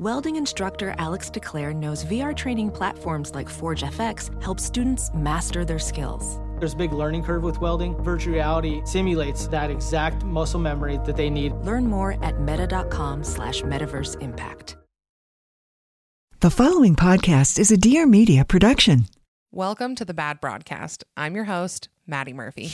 [0.00, 5.78] Welding instructor Alex DeClaire knows VR training platforms like Forge FX help students master their
[5.78, 6.40] skills.
[6.58, 8.02] There's a big learning curve with welding.
[8.02, 11.52] Virtual reality simulates that exact muscle memory that they need.
[11.52, 14.78] Learn more at meta.com slash metaverse impact.
[16.40, 19.04] The following podcast is a Dear Media production.
[19.52, 21.04] Welcome to the Bad Broadcast.
[21.14, 22.70] I'm your host, Maddie Murphy.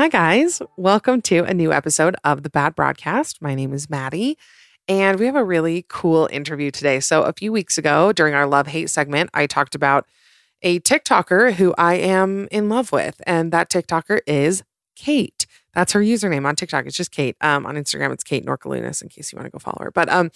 [0.00, 0.62] Hi, guys.
[0.78, 3.42] Welcome to a new episode of the Bad Broadcast.
[3.42, 4.38] My name is Maddie,
[4.88, 7.00] and we have a really cool interview today.
[7.00, 10.06] So, a few weeks ago, during our love hate segment, I talked about
[10.62, 14.62] a TikToker who I am in love with, and that TikToker is
[14.96, 15.46] Kate.
[15.74, 16.86] That's her username on TikTok.
[16.86, 17.36] It's just Kate.
[17.42, 19.90] Um, on Instagram, it's Kate Norkeliunas, in case you want to go follow her.
[19.90, 20.30] But um,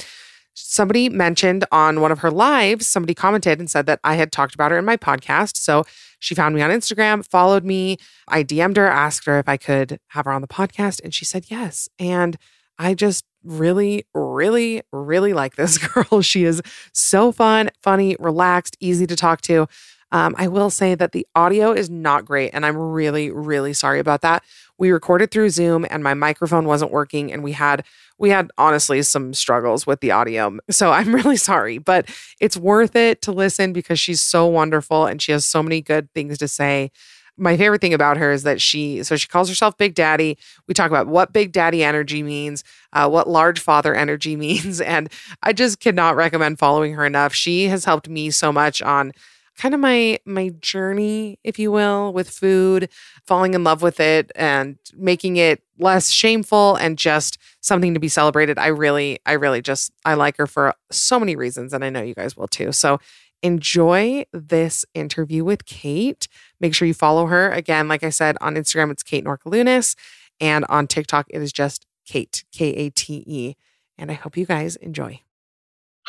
[0.55, 4.55] somebody mentioned on one of her lives, somebody commented and said that I had talked
[4.55, 5.57] about her in my podcast.
[5.57, 5.85] So
[6.21, 7.99] she found me on Instagram, followed me.
[8.29, 11.25] I DM'd her, asked her if I could have her on the podcast, and she
[11.25, 11.89] said yes.
[11.99, 12.37] And
[12.79, 16.23] I just really, really, really like this girl.
[16.23, 19.67] She is so fun, funny, relaxed, easy to talk to.
[20.15, 23.99] Um, I will say that the audio is not great, and I'm really, really sorry
[23.99, 24.45] about that.
[24.79, 27.85] We recorded through Zoom, and my microphone wasn't working, and we had
[28.17, 30.57] we had honestly some struggles with the audio.
[30.71, 35.21] So I'm really sorry, but it's worth it to listen because she's so wonderful and
[35.21, 36.93] she has so many good things to say.
[37.37, 40.39] My favorite thing about her is that she, so she calls herself Big Daddy.
[40.69, 42.63] We talk about what Big Daddy energy means,
[42.93, 44.81] uh, what large father energy means.
[44.81, 45.11] And
[45.43, 47.35] I just cannot recommend following her enough.
[47.35, 49.11] She has helped me so much on
[49.57, 52.89] kind of my my journey if you will with food
[53.27, 58.09] falling in love with it and making it less shameful and just something to be
[58.09, 58.59] celebrated.
[58.59, 62.03] I really i really just i like her for so many reasons and i know
[62.03, 62.73] you guys will too.
[62.73, 62.99] So
[63.43, 66.29] enjoy this interview with kate.
[66.61, 67.51] Make sure you follow her.
[67.51, 69.97] Again like i said on instagram it's kate norkeliunas
[70.41, 73.55] and on tiktok it is just kate k-a-t-e
[73.97, 75.21] and i hope you guys enjoy.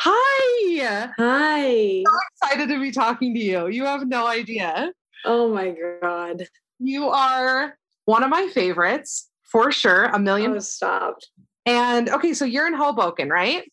[0.00, 2.02] Hi Hi.
[2.06, 3.68] so excited to be talking to you.
[3.68, 4.92] You have no idea.
[5.24, 6.48] Oh my god.
[6.78, 10.04] You are one of my favorites for sure.
[10.04, 10.52] A million.
[10.52, 11.28] Oh, stopped.
[11.64, 13.64] And okay, so you're in Hoboken, right?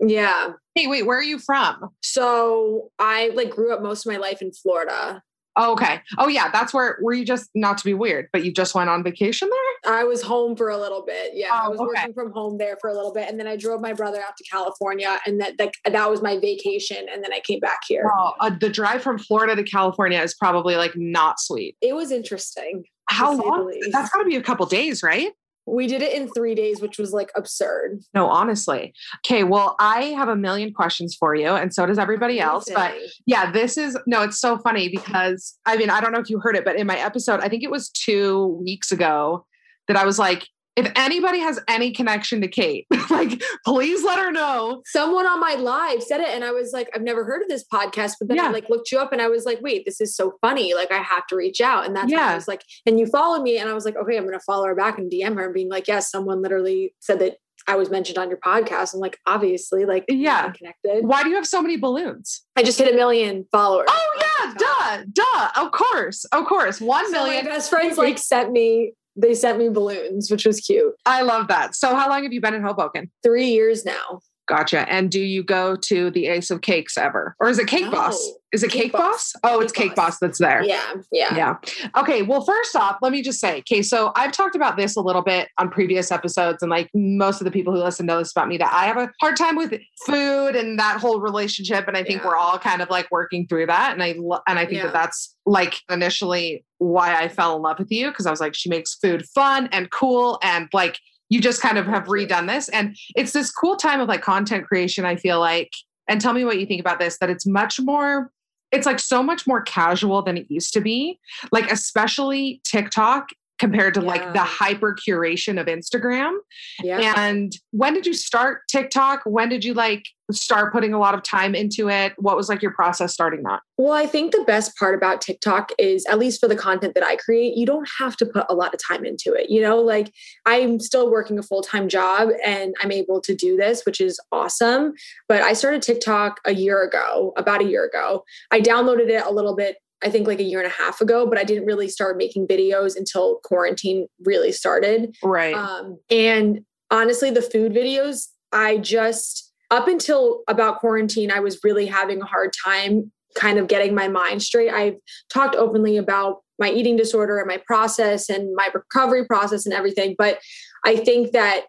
[0.00, 0.52] Yeah.
[0.74, 1.90] Hey, wait, where are you from?
[2.02, 5.22] So I like grew up most of my life in Florida.
[5.56, 6.00] Oh, okay.
[6.18, 6.96] Oh, yeah, that's where.
[7.02, 9.94] Were you just not to be weird, but you just went on vacation there?
[9.94, 11.32] I was home for a little bit.
[11.34, 11.52] Yeah.
[11.52, 11.86] I Oh, was okay.
[11.88, 13.28] working from home there for a little bit.
[13.28, 16.38] And then I drove my brother out to California and that like that was my
[16.38, 17.06] vacation.
[17.12, 18.08] And then I came back here.
[18.16, 21.76] Oh, uh, the drive from Florida to California is probably like not sweet.
[21.82, 22.84] It was interesting.
[23.08, 23.72] How long?
[23.90, 25.32] That's got to be a couple days, right?
[25.70, 28.00] We did it in three days, which was like absurd.
[28.14, 28.92] No, honestly.
[29.18, 32.68] Okay, well, I have a million questions for you, and so does everybody else.
[32.72, 32.94] But
[33.26, 36.40] Yeah, this is no, it's so funny because I mean, I don't know if you
[36.40, 39.46] heard it, but in my episode, I think it was two weeks ago
[39.88, 44.30] that I was like, if anybody has any connection to Kate, like, please let her
[44.30, 44.82] know.
[44.86, 47.64] someone on my live said it and i was like i've never heard of this
[47.72, 48.46] podcast but then Yeah.
[48.46, 50.90] i like looked you up and i was like wait this is so funny like
[50.92, 52.28] i have to reach out and that's Yeah.
[52.30, 54.66] i was like and you followed me and i was like okay i'm gonna follow
[54.66, 57.90] her back and dm her and being like yes someone literally said that i was
[57.90, 60.50] mentioned on your podcast i'm like obviously like Yeah.
[60.52, 62.42] connected Why do you have so many balloons?
[62.56, 65.50] i just hit a million followers Oh, yeah, duh, duh.
[65.66, 66.80] Of course, of course.
[66.80, 67.44] One so million.
[67.44, 71.48] my best friends like sent me they sent me balloons which was cute I love
[71.48, 71.74] that.
[71.74, 73.10] So, how long have you been in Hoboken?
[73.22, 74.20] three years now
[74.50, 74.80] Gotcha.
[74.92, 77.36] And do you go to the Ace of Cakes ever?
[77.38, 77.92] Or is it Cake No.
[77.92, 78.32] Boss?
[78.52, 79.32] Is it Cake, Cake Boss?
[79.34, 79.40] Boss.
[79.44, 80.14] Oh, it's Cake Cake Boss.
[80.14, 80.64] Boss that's there.
[80.64, 81.54] yeah yeah Yeah.
[81.96, 82.22] Okay.
[82.22, 85.22] Well, first off, let me just say, okay, so I've talked about this a little
[85.22, 88.48] bit on previous episodes, and like most of the people who listen know this about
[88.48, 89.72] me that I have a hard time with
[90.04, 92.26] food and that whole relationship, and I think Yeah.
[92.26, 94.86] we're all kind of like working through that, and I lo- and I think Yeah.
[94.86, 98.56] that that's like initially why I fell in love with you because I was like,
[98.56, 100.98] she makes food fun and cool, and like
[101.30, 104.66] you just kind of have redone this, and it's this cool time of like content
[104.66, 105.06] creation.
[105.06, 105.70] I feel like,
[106.08, 107.16] and tell me what you think about this.
[107.18, 108.30] That it's much more
[108.72, 111.18] it's like so much more casual than it used to be.
[111.50, 113.30] Like, especially TikTok
[113.60, 116.34] compared to like the hyper curation of Instagram.
[116.82, 117.12] Yeah.
[117.14, 119.20] And when did you start TikTok?
[119.26, 122.14] When did you like start putting a lot of time into it?
[122.16, 123.60] What was like your process starting that?
[123.76, 127.04] Well, I think the best part about TikTok is, at least for the content that
[127.04, 129.50] I create, you don't have to put a lot of time into it.
[129.50, 130.10] You know, like
[130.46, 134.18] I'm still working a full time job and I'm able to do this, which is
[134.32, 134.94] awesome.
[135.28, 138.24] But I started TikTok a year ago, about a year ago.
[138.50, 141.26] I downloaded it a little bit, I think like a year and a half ago,
[141.26, 145.14] but I didn't really start making videos until quarantine really started.
[145.22, 145.54] Right.
[145.54, 146.60] Um, and
[146.90, 152.24] honestly, the food videos, I just, up until about quarantine, I was really having a
[152.24, 154.72] hard time kind of getting my mind straight.
[154.72, 154.96] I've
[155.32, 160.14] talked openly about my eating disorder and my process and my recovery process and everything.
[160.16, 160.38] But
[160.84, 161.66] I think that,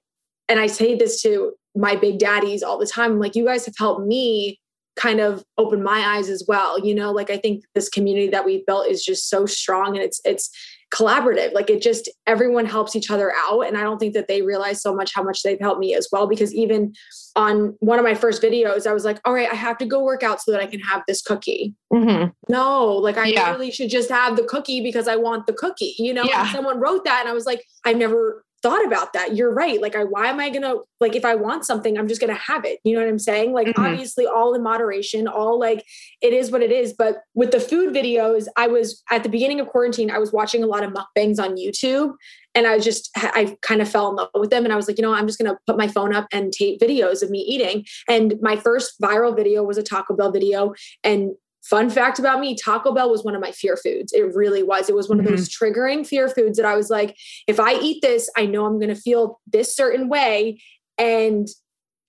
[0.47, 3.65] and I say this to my big daddies all the time, I'm like, you guys
[3.65, 4.59] have helped me
[4.95, 6.79] kind of open my eyes as well.
[6.79, 10.03] You know, like I think this community that we've built is just so strong and
[10.03, 10.49] it's, it's,
[10.93, 14.41] collaborative like it just everyone helps each other out and i don't think that they
[14.41, 16.93] realize so much how much they've helped me as well because even
[17.37, 20.03] on one of my first videos i was like all right i have to go
[20.03, 23.51] work out so that i can have this cookie hmm no like i Yeah.
[23.51, 26.41] really should just have the cookie because i want the cookie you know Yeah.
[26.41, 29.35] and someone wrote that and i was like i've never thought about that.
[29.35, 29.81] You're right.
[29.81, 32.63] Like i why am i gonna like if i want something i'm just gonna have
[32.65, 32.79] it.
[32.83, 33.53] You know what i'm saying?
[33.53, 33.83] Like Mhm.
[33.91, 35.85] obviously all in moderation all like
[36.21, 36.93] it is what it is.
[36.93, 40.63] But with the food videos i was at the beginning of quarantine i was watching
[40.63, 42.13] a lot of mukbangs on youtube
[42.53, 44.63] and i just i kind of fell in love with them.
[44.63, 46.51] And i was like you know i'm just going to put my phone up and
[46.53, 47.85] tape videos of me eating.
[48.07, 50.73] And my first viral video was a taco bell video
[51.03, 51.31] and
[51.63, 54.13] fun fact about me taco bell was one of my fear foods.
[54.13, 54.89] It really was.
[54.89, 57.17] It was one of those triggering fear foods that i was like
[57.47, 60.61] if i eat this i know i'm going to feel this certain way.
[60.97, 61.47] And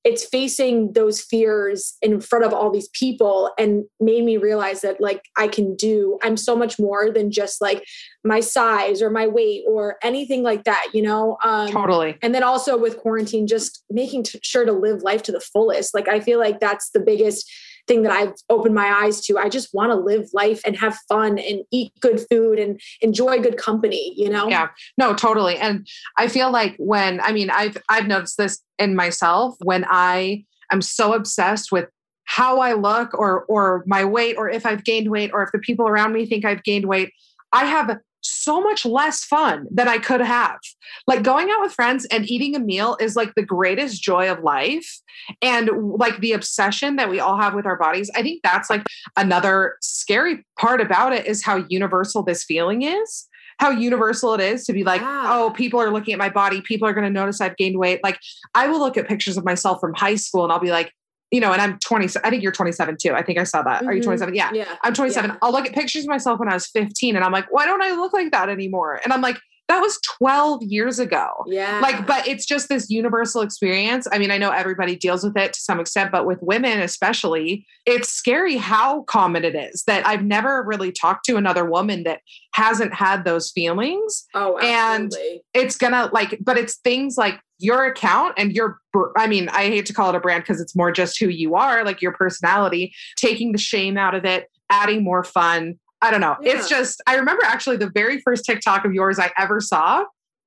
[0.04, 5.00] it's facing those fears in front of all these people and made me realize that
[5.00, 7.84] like I can do I'm so much more than just like
[8.24, 11.36] my size or my weight or anything like that you know?
[11.44, 12.18] Um Totally.
[12.22, 15.94] and then also with quarantine just making t- sure to live life to the fullest.
[15.94, 17.50] Like I feel like that's the biggest
[17.86, 20.98] thing that I've opened my eyes to I just want to live life and have
[21.08, 24.68] fun and eat good food and enjoy good company you know Yeah.
[24.98, 25.56] No, totally.
[25.56, 25.86] And
[26.16, 30.82] I feel like when I mean I've I've noticed this in myself when I am
[30.82, 31.88] so obsessed with
[32.24, 35.58] how I look or or my weight or if I've gained weight or if the
[35.58, 37.12] people around me think I've gained weight,
[37.52, 40.58] I have so much less fun than I could have.
[41.06, 44.42] Like going out with friends and eating a meal is like the greatest joy of
[44.42, 45.00] life.
[45.40, 48.86] And like the obsession that we all have with our bodies, I think that's like
[49.16, 53.28] another scary part about it is how universal this feeling is
[53.58, 56.60] how universal it is to be like, oh, people are looking at my body.
[56.62, 58.00] People are going to notice I've gained weight.
[58.02, 58.18] Like,
[58.56, 60.92] I will look at pictures of myself from high school and I'll be like,
[61.32, 62.08] you know, and I'm 20.
[62.22, 63.14] I think you're 27 too.
[63.14, 63.84] I think I saw that.
[63.86, 64.04] Are you Mhm.
[64.04, 64.34] 27?
[64.34, 64.50] Yeah.
[64.52, 65.30] yeah I'm 27.
[65.30, 65.36] Yeah.
[65.40, 67.82] I'll look at pictures of myself when I was 15 and I'm like, why don't
[67.82, 69.00] I look like that anymore?
[69.02, 71.28] And I'm like, that was 12 years ago.
[71.46, 74.06] yeah Like, but it's just this universal experience.
[74.12, 77.64] I mean, I know everybody deals with it to some extent, but with women especially,
[77.86, 82.20] it's scary how common it is that I've never really talked to another woman that
[82.54, 84.26] hasn't had those feelings.
[84.34, 85.30] oh absolutely.
[85.30, 88.78] and- It's gonna like, but it's things like your account and your,
[89.16, 91.54] I mean, I hate to call it a brand because it's more just who you
[91.54, 95.78] are, like your personality, taking the shame out of it, adding more fun.
[96.02, 96.36] I don't know.
[96.42, 100.04] It's just, I remember actually the very first TikTok of yours I ever saw.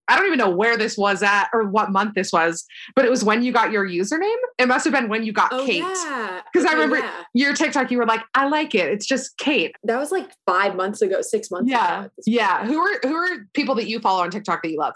[0.07, 2.63] I don't even know where this was at or what month this was,
[2.95, 4.35] but it was when you got your username.
[4.59, 5.79] It must have been when you got Oh, Kate.
[5.79, 6.41] yeah.
[6.53, 7.11] 'Cause I remember- yeah.
[7.33, 8.87] Your TikTok, you were like, I like it.
[8.91, 9.75] It's just Kate.
[9.83, 11.79] that was like five months ago, six months ago.
[11.79, 12.01] Yeah.
[12.03, 12.11] at.
[12.27, 12.65] Yeah.
[12.67, 14.93] Who are who are people that you follow on TikTok that you love?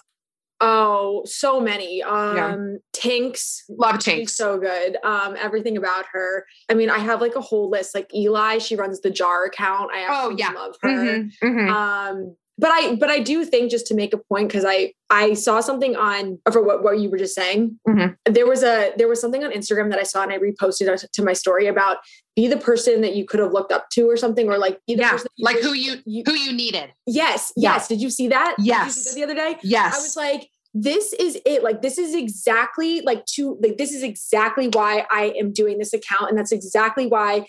[0.61, 2.01] Oh, so many.
[2.03, 3.61] Um, Tinx.
[3.69, 4.29] Love She's Tinx.
[4.31, 4.97] so good.
[5.03, 6.45] Um, everything about her.
[6.69, 7.95] I mean, I have like a whole list.
[7.95, 9.91] Like Eli, she runs the jar account.
[9.93, 10.51] I Oh, absolutely yeah.
[10.51, 10.89] love her.
[10.89, 11.69] Mhm, mhm.
[11.69, 15.33] Um, but I but I do think just to make a point because I I
[15.33, 17.79] saw something on for what what you were just saying.
[17.87, 18.15] Mhm.
[18.25, 21.23] There was a there was something on Instagram that I saw and I reposted to
[21.23, 21.97] my story about
[22.35, 24.95] be the person that you could have looked up to or something or like be
[24.95, 25.11] the yeah.
[25.11, 25.93] person Like who you
[26.25, 26.91] who you needed.
[27.07, 27.73] yes Yeah.
[27.73, 29.05] yes did you see that Did you see Yes.
[29.05, 29.95] that the other day Yes.
[29.95, 31.63] I was like, this is it.
[31.63, 35.93] Like, this is exactly like to like this is exactly why I am doing this
[35.93, 36.29] account.
[36.29, 37.45] And that's exactly why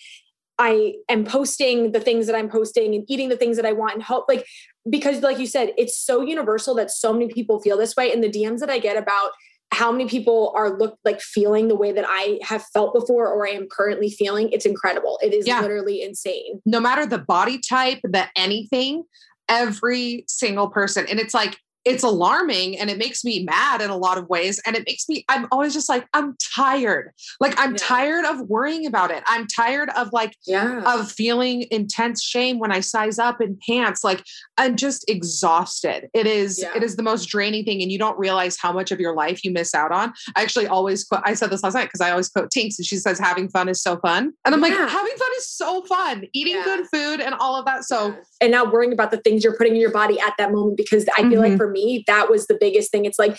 [0.60, 3.94] I am posting the things that I'm posting and eating the things that I want
[3.94, 4.46] and help like
[4.88, 8.12] because like you said, it's so universal that so many people feel this way.
[8.12, 9.30] And the DMs that I get about
[9.72, 13.46] how many people are look like feeling the way that I have felt before or
[13.46, 15.18] I am currently feeling, it's incredible.
[15.22, 15.60] It is Yeah.
[15.60, 16.60] literally insane.
[16.66, 19.04] no matter the body type, the anything,
[19.48, 21.06] every single person.
[21.08, 24.60] And it's like it's alarming and it makes me mad in a lot of ways.
[24.66, 27.12] And it makes me, I'm always just like, I'm tired.
[27.40, 27.78] Like, I'm Yeah.
[27.78, 29.22] tired of worrying about it.
[29.26, 30.82] I'm tired of like, Yeah.
[30.84, 34.04] of feeling intense shame when I size up in pants.
[34.04, 34.22] Like,
[34.58, 36.08] I'm just exhausted.
[36.12, 36.72] It is, Yeah.
[36.76, 37.80] it is the most draining thing.
[37.82, 40.12] And you don't realize how much of your life you miss out on.
[40.36, 42.86] I actually always quote, I said this last night because I always quote Tinx and
[42.86, 44.32] she says, having fun is so fun.
[44.44, 46.24] And I'm like, having fun is so fun.
[46.34, 47.84] Eating good food and all of that.
[47.84, 50.76] So, and not worrying about the things you're putting in your body at that moment
[50.76, 51.58] because I feel like Mhm.
[51.70, 53.04] For me that was the biggest thing.
[53.04, 53.38] It's like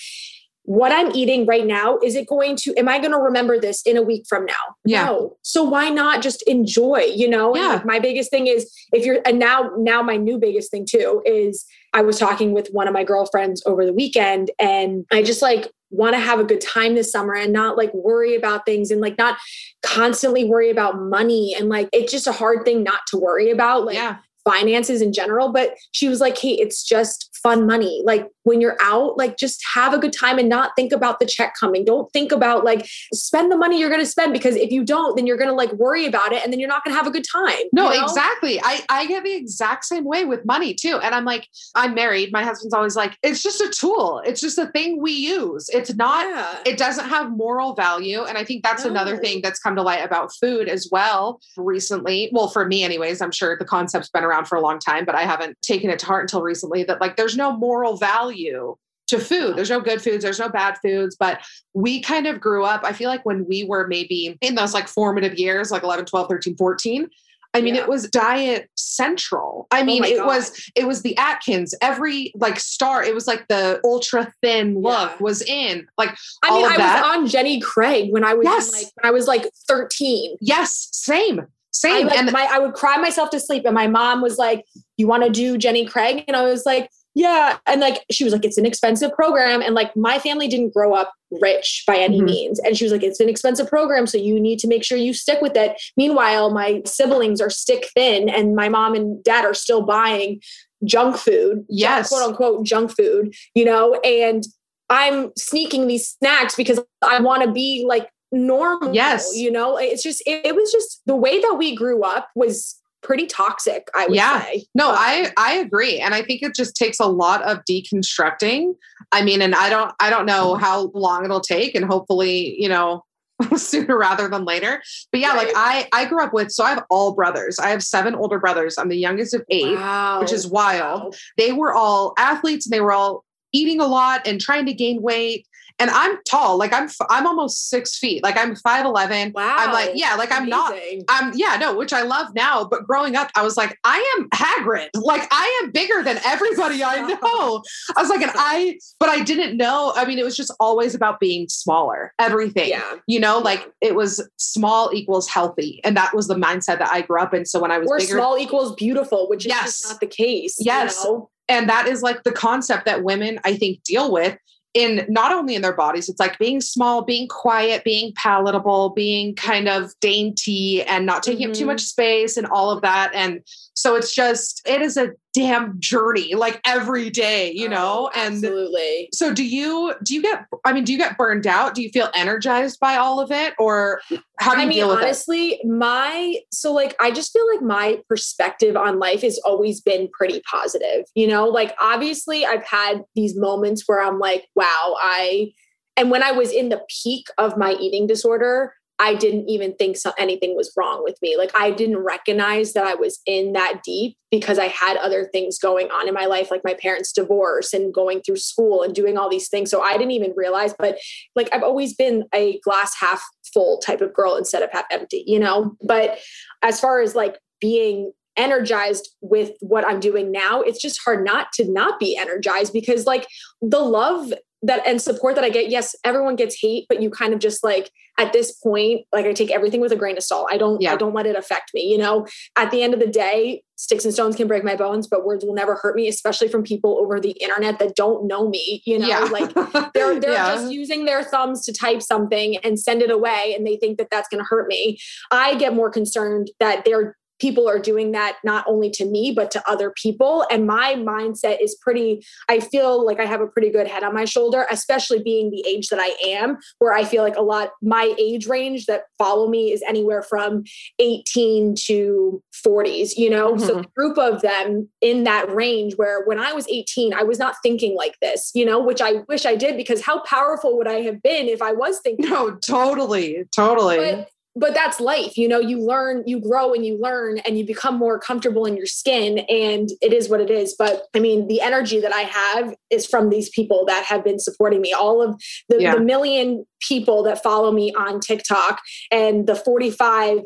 [0.63, 3.81] what I'm eating right now is it going to am I going to remember this
[3.83, 4.53] in a week from now?
[4.85, 5.05] Yeah.
[5.05, 5.37] No.
[5.41, 7.55] So why not just enjoy, you know?
[7.55, 7.73] And, Yeah.
[7.73, 11.21] like, my biggest thing is if you're and now now my new biggest thing too
[11.25, 15.41] is I was talking with one of my girlfriends over the weekend and I just
[15.41, 18.91] like want to have a good time this summer and not like worry about things
[18.91, 19.37] and like not
[19.81, 23.85] constantly worry about money and like it's just a hard thing not to worry about
[23.85, 24.17] like yeah.
[24.43, 28.77] Finances in general but she was like hey it's just fun money like when you're
[28.81, 32.11] out like just have a good time and not think about the check coming don't
[32.11, 35.25] think about like spend the money you're going to spend because if you don't then
[35.25, 37.11] you're going to like worry about it and then you're not going to have a
[37.11, 38.05] good time No, you know?
[38.05, 38.59] exactly.
[38.61, 40.99] I, I get the exact same way with money too.
[41.01, 42.31] And I'm like, I'm married.
[42.31, 44.21] My husband's always like, it's just a tool.
[44.25, 45.69] It's just a thing we use.
[45.69, 46.59] It's not, yeah.
[46.65, 48.23] it doesn't have moral value.
[48.23, 52.29] And I think that's another thing that's come to light about food as well recently.
[52.33, 55.15] Well, for me, anyways, I'm sure the concept's been around for a long time, but
[55.15, 58.75] I haven't taken it to heart until recently that like there's no moral value
[59.07, 59.57] to food.
[59.57, 61.39] There's no good foods, there's no bad foods, but
[61.73, 62.81] we kind of grew up.
[62.85, 66.29] I feel like when we were maybe in those like formative years, like 11, 12,
[66.29, 67.09] 13, 14,
[67.53, 67.81] I mean, Yeah.
[67.81, 69.67] it was diet central.
[69.71, 70.27] I oh mean, my it God.
[70.27, 71.75] was it was the Atkins.
[71.81, 75.17] Every like star, it was like the ultra thin look Yeah.
[75.19, 75.85] was in.
[75.97, 77.03] Like i mean i that.
[77.05, 78.71] was on jenny craig when i was Yes.
[78.71, 82.07] like when i was like 13 yes, same, same.
[82.07, 84.65] like, and my, I would cry myself to sleep and my mom was like
[84.97, 88.31] you want to do jenny craig and i was like yeah and like she was
[88.33, 91.11] like it's an expensive program and like my family didn't grow up
[91.41, 92.25] rich by any Mhm.
[92.25, 94.97] means and she was like it's an expensive program so you need to make sure
[94.97, 99.43] you stick with it meanwhile my siblings are stick thin and my mom and dad
[99.45, 100.39] are still buying
[100.85, 102.09] junk food Yes.
[102.09, 104.43] quote unquote junk food you know and
[104.89, 109.29] i'm sneaking these snacks because i want to be like normal Yes.
[109.35, 112.79] you know it's just it, it was just the way that we grew up was
[113.03, 114.41] pretty toxic i would Yeah.
[114.43, 117.59] say No, Um, I I agree, and I think it just takes a lot of
[117.69, 118.73] deconstructing.
[119.11, 122.69] I mean, and I don't I don't know how long it'll take, and hopefully, you
[122.69, 123.03] know,
[123.57, 124.81] sooner rather than later.
[125.11, 127.57] But yeah, like I I grew up with so I have all brothers.
[127.59, 128.77] I have seven older brothers.
[128.77, 129.75] I'm the youngest of eight.
[129.75, 130.19] wow.
[130.21, 131.01] which is wild.
[131.05, 131.11] Wow.
[131.37, 135.01] They were all athletes, and they were all eating a lot and trying to gain
[135.01, 135.45] weight.
[135.81, 139.31] And I'm tall, like I'm I'm almost six feet, like I'm five eleven.
[139.33, 140.73] wow I'm like yeah, like I'm not
[141.09, 142.63] I'm yeah, no, which I love now.
[142.63, 144.89] But growing up, I was like, I am Hagrid.
[144.93, 147.63] Like I am bigger than everybody I know.
[147.97, 149.91] I was like, and I, but I didn't know.
[149.95, 152.13] I mean, it was just always about being smaller.
[152.19, 153.43] Everything, yeah you know, Yeah.
[153.43, 157.33] like it was small equals healthy, and that was the mindset that I grew up
[157.33, 157.45] in.
[157.45, 159.89] So when I was or bigger, small equals beautiful which is Yes.
[159.89, 161.03] not the case you Yes.
[161.03, 161.29] know?
[161.49, 164.37] and that is like the concept that women I think deal with
[164.73, 169.35] in not only in their bodies it's like being small being quiet being palatable being
[169.35, 171.67] kind of dainty and not taking up too Mhm.
[171.67, 173.41] much space and all of that and
[173.73, 178.09] so it's just it is a damn journey like every day you oh, know?
[178.13, 179.09] Oh, and absolutely.
[179.13, 181.73] so do you do you get i mean do you get burned out?
[181.73, 183.53] Do you feel energized by all of it?
[183.57, 184.01] Or
[184.39, 185.03] how do you I mean, deal with it?
[185.03, 190.09] honestly, my so like I just feel like my perspective on life has always been
[190.09, 191.05] pretty positive.
[191.15, 195.53] You know, like obviously I've had these moments where I'm like, wow, I
[195.97, 199.97] and when I was in the peak of my eating disorder, I didn't even think
[199.97, 201.35] so, anything was wrong with me.
[201.35, 205.57] Like I didn't recognize that I was in that deep because I had other things
[205.57, 209.17] going on in my life, like my parents' divorce and going through school and doing
[209.17, 209.71] all these things.
[209.71, 210.75] So I didn't even realize.
[210.77, 210.99] But
[211.35, 215.23] like I've always been a glass half full type of girl instead of half empty,
[215.25, 215.75] you know?
[215.81, 216.19] But
[216.61, 221.51] as far as like being energized with what I'm doing now, it's just hard not
[221.53, 223.27] to not be energized because like
[223.63, 224.31] the love
[224.63, 227.63] that and support that I get, yes, everyone gets hate, but you kind of just
[227.63, 227.89] like
[228.19, 230.47] at this point, like I take everything with a grain of salt.
[230.51, 230.93] I don't Yeah.
[230.93, 231.81] I don't let it affect me.
[231.91, 235.07] You know, at the end of the day, sticks and stones can break my bones,
[235.07, 238.47] but words will never hurt me, especially from people over the internet that don't know
[238.49, 239.51] me, you know, yeah like
[239.93, 240.53] they're they're Yeah.
[240.55, 244.09] just using their thumbs to type something and send it away and they think that
[244.11, 244.97] that's going to hurt me
[245.31, 249.49] i get more concerned that they're people are doing that not only to me but
[249.49, 253.69] to other people and my mindset is pretty i feel like i have a pretty
[253.71, 257.23] good head on my shoulder especially being the age that i am where i feel
[257.23, 260.63] like a lot my age range that follow me is anywhere from
[260.99, 263.85] 18 to 40s you know so Mhm.
[263.85, 267.55] a group of them in that range where when i was 18 i was not
[267.63, 271.01] thinking like this you know which i wish i did because how powerful would i
[271.01, 273.97] have been if i was thinking No, totally, totally.
[273.97, 277.65] but but that's life you know you learn you grow and you learn and you
[277.65, 281.47] become more comfortable in your skin and it is what it is but i mean
[281.47, 285.21] the energy that i have is from these people that have been supporting me all
[285.21, 285.95] of the, Yeah.
[285.95, 288.79] the million people that follow me on tiktok
[289.09, 290.39] and the 45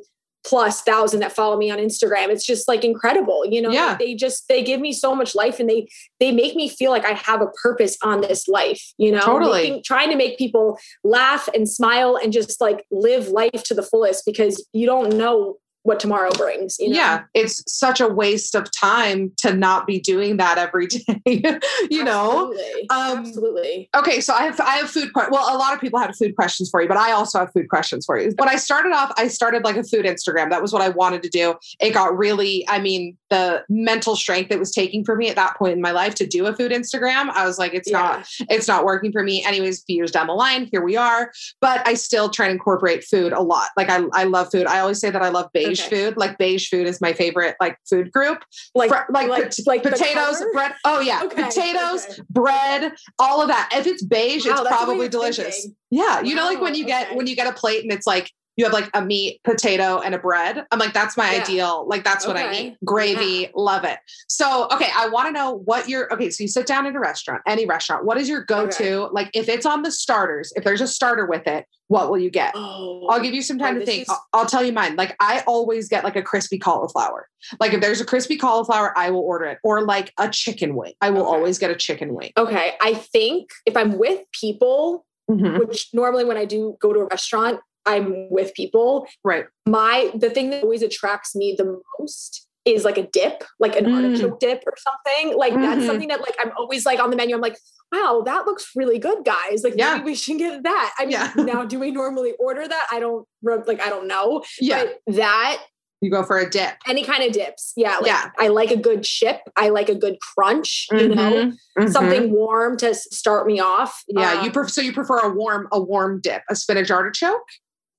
[0.46, 3.96] plus thousand that follow me on instagram it's just like incredible you know Yeah.
[3.98, 5.88] they just they give me so much life and they
[6.20, 9.64] they make me feel like i have a purpose on this life you know Totally.
[9.64, 13.84] Making- trying to make people laugh and smile and just like live life to the
[13.84, 16.96] fullest because you don't know what tomorrow brings you know?
[16.96, 21.60] Yeah, it's such a waste of time to not be doing that every day.
[21.90, 22.52] you know.
[22.54, 23.90] absolutely, Um, absolutely.
[23.96, 25.14] Okay, so I have I have food.
[25.14, 27.52] Que- well, a lot of people have food questions for you, but I also have
[27.54, 28.34] food questions for you.
[28.38, 30.50] When I started off, I started like a food Instagram.
[30.50, 31.56] That was what I wanted to do.
[31.80, 35.56] It got really, I mean, the mental strength it was taking for me at that
[35.58, 37.30] point in my life to do a food Instagram.
[37.30, 38.00] I was like, it's Yeah.
[38.00, 39.44] not, it's not working for me.
[39.46, 41.32] Anyways, few years down the line, here we are.
[41.62, 43.70] But I still try and incorporate food a lot.
[43.78, 44.66] Like I, I love food.
[44.68, 46.06] I always say that I love beige Okay.
[46.06, 46.18] food.
[46.18, 48.44] Like beige food is my favorite like food group.
[48.74, 50.74] like Fr- like like, pot- like potatoes, bread.
[50.84, 52.22] Oh yeah, Okay, potatoes, okay.
[52.30, 53.70] bread, all of that.
[53.74, 55.56] If it's beige, Wow, it's that's the way probably delicious.
[55.64, 55.76] thinking.
[55.92, 58.08] Yeah, you know, like when Wow, you get when you get a plate and it's
[58.08, 60.66] like you have like a meat, potato, and a bread.
[60.72, 61.42] I'm like, that's my Yeah.
[61.42, 61.86] ideal.
[61.88, 62.78] Like that's what I eat.
[62.86, 64.00] Gravy, love it.
[64.30, 66.30] So okay, I want to know what your okay.
[66.30, 68.06] So you sit down in a restaurant, any restaurant.
[68.06, 69.10] What is your go-to?
[69.12, 72.30] Like if it's on the starters, if there's a starter with it, what will you
[72.30, 72.54] get?
[72.56, 74.04] Oh, I'll give you some time Oh, to think.
[74.04, 74.96] is- I'll, I'll tell you mine.
[74.96, 77.28] Like I always get like a crispy cauliflower.
[77.60, 79.58] Like if there's a crispy cauliflower, I will order it.
[79.64, 80.94] Or like a chicken wing.
[81.02, 81.30] I will Okay.
[81.36, 82.32] always get a chicken wing.
[82.38, 82.74] okay.
[82.82, 85.60] I think if I'm with people, Mhm.
[85.68, 89.08] which normally when I do go to a restaurant, I'm with people.
[89.24, 89.46] Right.
[89.68, 93.86] My the thing that always attracts me the most is like a dip, like an
[93.86, 93.96] Mm.
[94.12, 95.38] artichoke dip or something.
[95.38, 95.62] Like Mhm.
[95.62, 97.36] that's something that like I'm always like on the menu.
[97.36, 97.58] I'm like,
[97.92, 99.64] wow, that looks really good, guys.
[99.64, 99.94] Like Yeah.
[99.98, 100.96] maybe we should get that.
[100.98, 101.32] I mean, Yeah.
[101.38, 102.88] now do we normally order that?
[102.92, 103.82] I don't like.
[103.82, 104.44] I don't know.
[104.60, 104.86] Yeah.
[105.06, 105.62] But that
[106.02, 106.74] you go for a dip.
[106.88, 107.98] any kind of dips, yeah.
[107.98, 108.30] Like, Yeah.
[108.40, 109.42] I like a good chip.
[109.56, 110.88] I like a good crunch.
[110.92, 111.92] You know, Mhm.
[111.92, 114.04] something warm to start me off.
[114.08, 117.46] Yeah, you Um, prefer so you prefer a warm a warm dip, a spinach artichoke.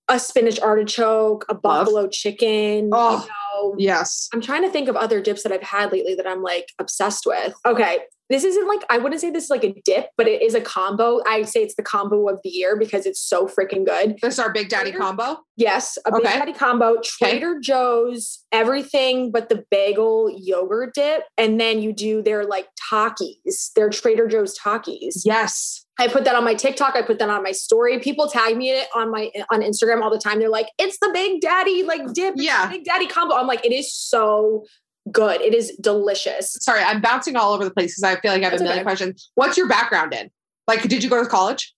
[0.08, 2.90] A spinach artichoke, a buffalo chicken.
[2.92, 3.20] Oh.
[3.22, 4.28] You know, Yes.
[4.34, 7.24] I'm trying to think of other dips that I've had lately that I'm like obsessed
[7.24, 7.54] with.
[7.64, 8.00] Okay.
[8.28, 10.60] This isn't like, I wouldn't say this is like a dip, but it is a
[10.60, 11.20] combo.
[11.26, 14.18] I say it's the combo of the year because it's so freaking good.
[14.20, 15.38] This is our Big Daddy Trader- combo.
[15.56, 21.22] Yes, a Big Daddy combo, Trader Joe's, everything but the bagel yogurt dip.
[21.38, 25.22] And then you do their like Takis, their Trader Joe's Takis.
[25.24, 25.85] Yes.
[25.98, 26.94] I put that on my TikTok.
[26.94, 27.98] I put that on my story.
[28.00, 30.38] People tag me it on my on Instagram all the time.
[30.38, 32.68] They're like, "It's the Big Daddy like dip, Yeah.
[32.68, 34.66] Big Daddy combo." I'm like, it is so
[35.10, 35.40] good.
[35.40, 36.56] It is delicious.
[36.60, 38.64] Sorry, I'm bouncing all over the place because I feel like I have That's a
[38.64, 38.84] million okay.
[38.84, 39.30] questions.
[39.36, 40.30] What's your background in?
[40.68, 41.74] Like, did you go to college?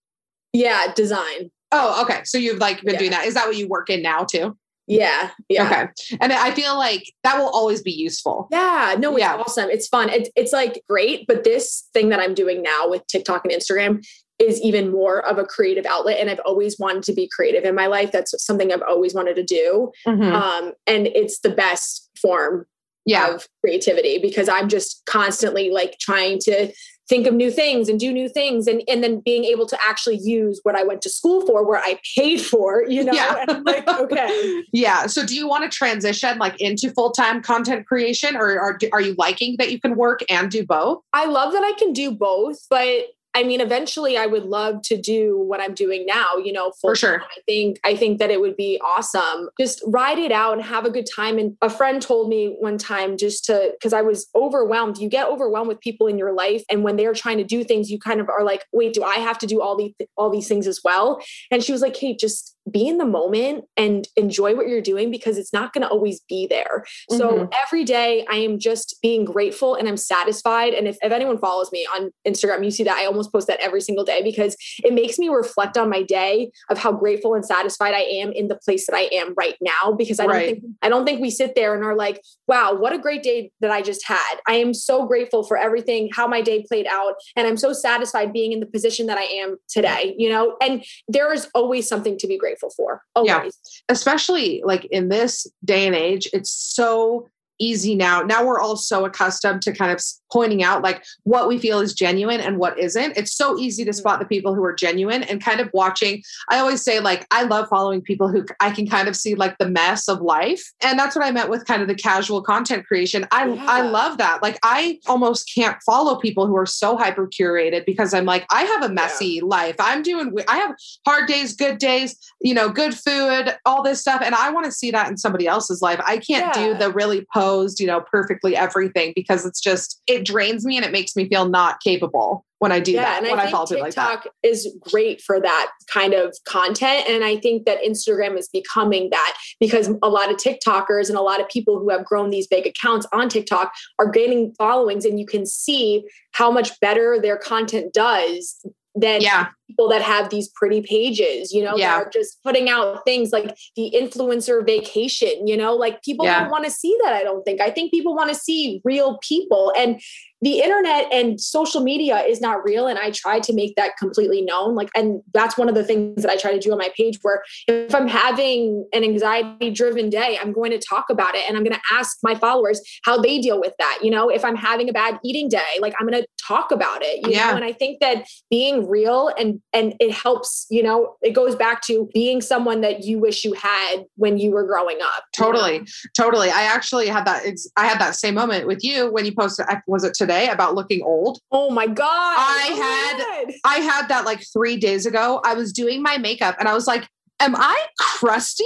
[0.53, 1.51] Yeah, design.
[1.71, 2.23] Oh, okay.
[2.25, 2.99] So you've like been Yeah.
[2.99, 3.27] doing that.
[3.27, 4.57] Is that what you work in now too?
[4.89, 5.67] Yeah, yeah.
[5.67, 6.17] Okay.
[6.21, 8.49] And I feel like that will always be useful.
[8.51, 9.37] Yeah, no, it's Yeah.
[9.37, 9.69] awesome.
[9.71, 10.09] It's fun.
[10.09, 14.05] It's it's like great, but this thing that I'm doing now with TikTok and Instagram
[14.39, 16.19] is even more of a creative outlet.
[16.21, 18.13] And I've always wanted to be creative in my life.
[18.13, 19.91] That's something I've always wanted to do.
[20.07, 20.33] Mhm.
[20.33, 22.65] Um, and it's the best form
[23.05, 23.35] Yeah.
[23.35, 26.73] of creativity because I'm just constantly like trying to
[27.09, 30.19] think of new things and do new things and, and then being able to actually
[30.19, 33.13] use what I went to school for where I paid for, you know?
[33.13, 33.37] Yeah.
[33.41, 34.63] And I'm like, okay.
[34.73, 35.07] Yeah.
[35.07, 39.15] So do you want to transition like into full-time content creation or are, are you
[39.17, 41.03] liking that you can work and do both?
[41.13, 43.07] I love that I can do both, but
[43.39, 46.97] I mean, eventually I would love to do what I'm doing now, you know, For
[46.97, 47.23] sure.
[47.23, 49.49] I think, I think that it would be awesome.
[49.61, 51.39] Just ride it out and have a good time.
[51.39, 54.99] And a friend told me one time just to, cause I was overwhelmed.
[54.99, 56.65] You get overwhelmed with people in your life.
[56.69, 59.19] And when they're trying to do things, you kind of are like, wait, do I
[59.19, 61.23] have to do all these, all these things as well?
[61.53, 65.11] And she was like, Hey, just be in the moment and enjoy what you're doing
[65.11, 66.85] because it's not going to always be there.
[67.11, 67.53] So Mhm.
[67.65, 70.75] every day I am just being grateful and I'm satisfied.
[70.75, 73.61] And if, if anyone follows me on Instagram, you see that I almost post that
[73.61, 77.45] every single day because it makes me reflect on my day of how grateful and
[77.45, 79.93] satisfied I am in the place that I am right now.
[79.93, 80.47] Because I don't Right.
[80.47, 83.51] think I don't think we sit there and are like, wow, what a great day
[83.61, 84.37] that I just had.
[84.47, 87.15] I am so grateful for everything, how my day played out.
[87.37, 90.57] And I'm so satisfied being in the position that I am today, you know?
[90.61, 93.03] And there is always something to be grateful grateful for.
[93.15, 93.31] Always.
[93.33, 93.51] Yeah.
[93.89, 98.23] especially like in this day and age, it's so easy now.
[98.23, 101.95] Now we're all so accustomed to kind of pointing out like what we feel is
[101.95, 103.17] genuine and what isn't.
[103.17, 104.31] It's so easy to spot the mm-hmm.
[104.31, 106.23] people who are genuine and kind of watching.
[106.51, 109.59] I always say like I love following people who I can kind of see like
[109.59, 110.63] the mess of life.
[110.83, 113.27] And that's what I meant with kind of the casual content creation.
[113.31, 114.43] I I love that.
[114.43, 118.65] Like I almost can't follow people who are so hyper curated because I'm like I
[118.65, 119.77] have a messy life.
[119.79, 120.75] I'm doing I have
[121.07, 124.21] hard days, good days, you know, good food, all this stuff.
[124.23, 126.01] And I want to see that in somebody else's life.
[126.07, 130.65] I can't do the really posed, you know, perfectly everything because it's just, it drains
[130.65, 133.19] me and it makes me feel not capable when I do yeah, that.
[133.23, 134.11] and when I I, think follow people like that.
[134.23, 137.09] TikTok is great for that kind of content.
[137.09, 141.23] And I think that Instagram is becoming that because a lot of TikTokers and a
[141.23, 145.19] lot of people who have grown these big accounts on TikTok are gaining followings, and
[145.19, 149.49] you can see how much better their content does than Yeah.
[149.69, 151.95] people that have these pretty pages, you know, Yeah.
[151.97, 156.41] are just putting out things like the influencer vacation, you know, like people Yeah.
[156.41, 157.13] don't want to see that.
[157.13, 157.61] I don't think.
[157.61, 159.73] I think people want to see real people.
[159.77, 160.01] And
[160.41, 162.87] the internet and social media is not real.
[162.87, 164.75] And I try to make that completely known.
[164.77, 167.19] Like, and that's one of the things that I try to do on my page
[167.23, 171.57] where if I'm having an anxiety driven day, I'm going to talk about it and
[171.57, 173.99] I'm going to ask my followers how they deal with that.
[174.01, 177.03] You know, if I'm having a bad eating day, like I'm going to talk about
[177.03, 177.51] it, you Yeah.
[177.51, 181.55] know, and I think that being real and, and it helps, you know, it goes
[181.55, 185.25] back to being someone that you wish you had when you were growing up.
[185.39, 185.53] you know?
[185.53, 186.51] Totally, totally.
[186.51, 187.45] I actually had that.
[187.47, 189.67] Ex- I had that same moment with you when you posted.
[189.87, 191.39] Was it today about looking old?
[191.53, 192.07] Oh my God.
[192.09, 193.55] I Oh had- God.
[193.65, 195.41] I had that like three days ago.
[195.45, 197.07] I was doing my makeup and I was like,
[197.41, 198.65] "Am I crusty?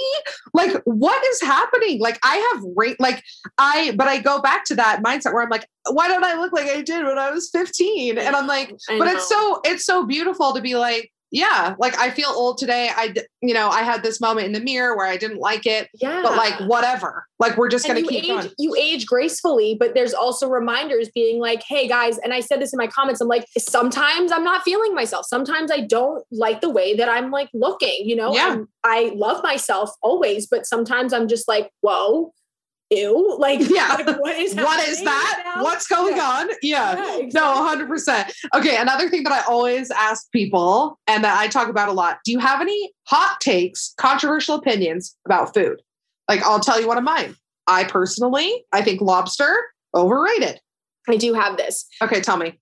[0.54, 2.00] Like, what is happening?
[2.00, 2.98] Like, I have rate.
[2.98, 3.22] Like,
[3.58, 3.92] I.
[3.96, 6.66] But I go back to that mindset where I'm like, why don't I look like
[6.66, 8.18] I did when I was 15?
[8.18, 12.10] And I'm like, but it's so it's so beautiful to be like yeah like i
[12.10, 15.16] feel old today I, you know i had this moment in the mirror where i
[15.16, 16.20] didn't like it yeah.
[16.22, 19.94] but like whatever like we're just gonna you keep age, going you age gracefully, but
[19.94, 23.20] there's also reminders being like, hey guys, and I said this in my comments.
[23.20, 25.26] I'm like, sometimes I'm not feeling myself.
[25.26, 28.46] Sometimes I don't like the way that I'm like looking, you know, Yeah.
[28.46, 32.32] I'm- I love myself always, but sometimes I'm just like, whoa,
[32.96, 33.36] ew.
[33.38, 33.96] Like, Yeah.
[34.18, 35.42] what is what is that?
[35.56, 36.30] right what's going Yeah.
[36.30, 36.48] on?
[36.62, 41.46] Yeah, Yeah, no 100% okay another thing that i always ask people and that i
[41.48, 45.80] talk about a lot do you have any hot takes controversial opinions about food?
[46.28, 47.34] Like i'll tell you one of mine.
[47.66, 49.54] I personally i think lobster
[49.94, 50.60] overrated.
[51.08, 51.86] I do have this.
[52.02, 52.58] okay tell me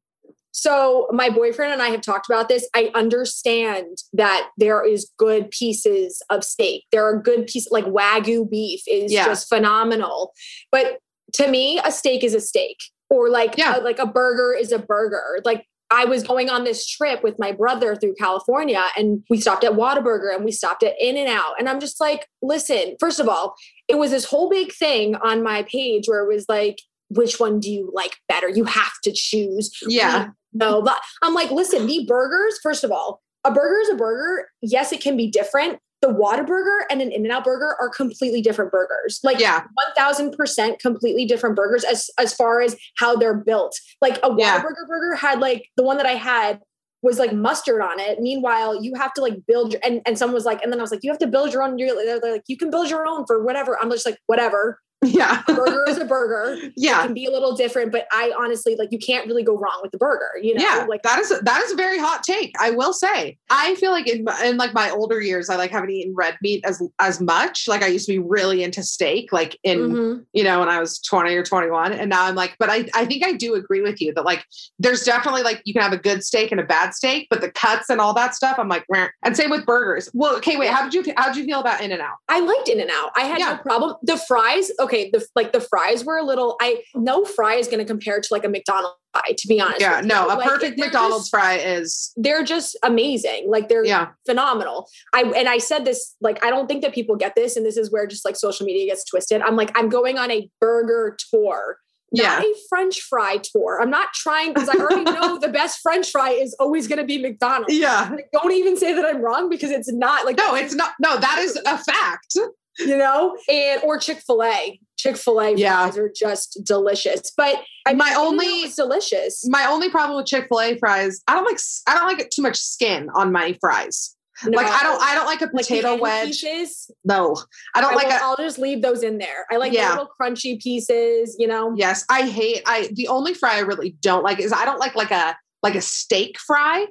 [0.53, 2.69] So my boyfriend and I have talked about this.
[2.75, 6.85] I understand that there is good pieces of steak.
[6.93, 9.27] There are good pieces like wagyu beef is Yeah.
[9.27, 10.33] just phenomenal.
[10.73, 10.99] But
[11.35, 12.77] to me, a steak is a steak,
[13.09, 13.79] or like Yeah.
[13.79, 15.39] a, like a burger is a burger.
[15.45, 19.65] Like I was going on this trip with my brother through California, and we stopped
[19.65, 22.97] at Whataburger and we stopped at In and Out, and I'm just like, listen.
[23.01, 23.55] First of all,
[23.89, 26.79] it was this whole big thing on my page where it was like.
[27.13, 28.49] Which one do you like better?
[28.49, 29.73] You have to choose.
[29.89, 33.95] yeah No, but I'm like, listen, the burgers, first of all, a burger is a
[33.95, 34.49] burger.
[34.63, 35.79] Yes, it can be different.
[36.03, 39.21] The Whataburger and an In-N-Out burger are completely different burgers.
[39.23, 39.65] Like yeah
[39.99, 43.79] 1000% completely different burgers as as far as how they're built.
[44.01, 44.61] Like a Yeah.
[44.61, 46.61] Whataburger burger had like the one that I had
[47.03, 48.19] was like mustard on it.
[48.21, 50.83] Meanwhile, you have to like build your and, and someone was like, and then I
[50.83, 51.79] was like, you have to build your own.
[51.79, 53.79] You're, they're like, you can build your own for whatever.
[53.81, 54.79] I'm just like, whatever.
[55.05, 56.57] Yeah A burger is a burger.
[56.77, 57.01] Yeah.
[57.03, 59.81] It can be a little different, but I honestly like you can't really go wrong
[59.83, 60.31] with the burger.
[60.41, 62.55] You know, yeah, like that is that is a very hot take.
[62.61, 63.37] I will say.
[63.51, 66.65] I feel like in in like my older years, I like haven't eaten red meat
[66.65, 67.65] as as much.
[67.69, 70.25] Like I used to be really into steak, like in Mhm.
[70.33, 72.57] you know when I was twenty or twenty one, and now I'm like.
[72.59, 74.45] But I I think I do agree with you that like
[74.79, 77.51] there's definitely like you can have a good steak and a bad steak, but the
[77.53, 79.09] cuts and all that stuff, I'm like, Meh.
[79.25, 80.09] and same with burgers.
[80.15, 82.17] Well, okay, wait, how did you how did you feel about In and Out?
[82.29, 83.11] I liked In and Out.
[83.17, 83.53] I had Yeah.
[83.53, 83.97] no problem.
[84.03, 86.57] The fries, okay, the like the fries were a little.
[86.61, 89.23] I no fry is going to compare to like a McDonald's fry.
[89.37, 93.47] To be honest, Yeah, no, a Like, perfect McDonald's just- fry is They're just amazing.
[93.49, 94.89] Like they're yeah, phenomenal.
[95.15, 97.77] I and I said this like I don't think that people get this, and this
[97.77, 99.41] is where just like social media gets twisted.
[99.43, 101.79] I'm like I'm going on a burger tour.
[102.13, 103.81] yeah, a French fry tour.
[103.81, 107.05] I'm not trying because I already know the best French fry is always going to
[107.05, 107.73] be McDonald's.
[107.73, 108.09] yeah.
[108.13, 110.91] Like, don't even say that I'm wrong because it's not like No, it's not.
[111.01, 112.37] No, that is a fact.
[112.81, 114.81] You know, and or Chick Fil A.
[114.97, 115.85] Chick Fil A Yeah.
[115.87, 117.31] fries are just delicious.
[117.37, 119.47] But I My mean, only- it's delicious.
[119.49, 122.31] My only problem with Chick Fil A fries, I don't like I don't like it
[122.31, 124.15] too much skin on my fries.
[124.45, 126.27] Like I don't I don't like a potato end wedge.
[126.43, 126.91] pieces.
[127.05, 127.37] No,
[127.75, 128.21] I don't I like will, a.
[128.23, 129.45] I'll just leave those in there.
[129.51, 129.91] I like the Yeah.
[129.91, 131.37] little crunchy pieces.
[131.39, 132.63] You know, Yes, I hate.
[132.67, 135.75] I the only fry I really don't like is I don't like like a like
[135.75, 136.87] a steak fry.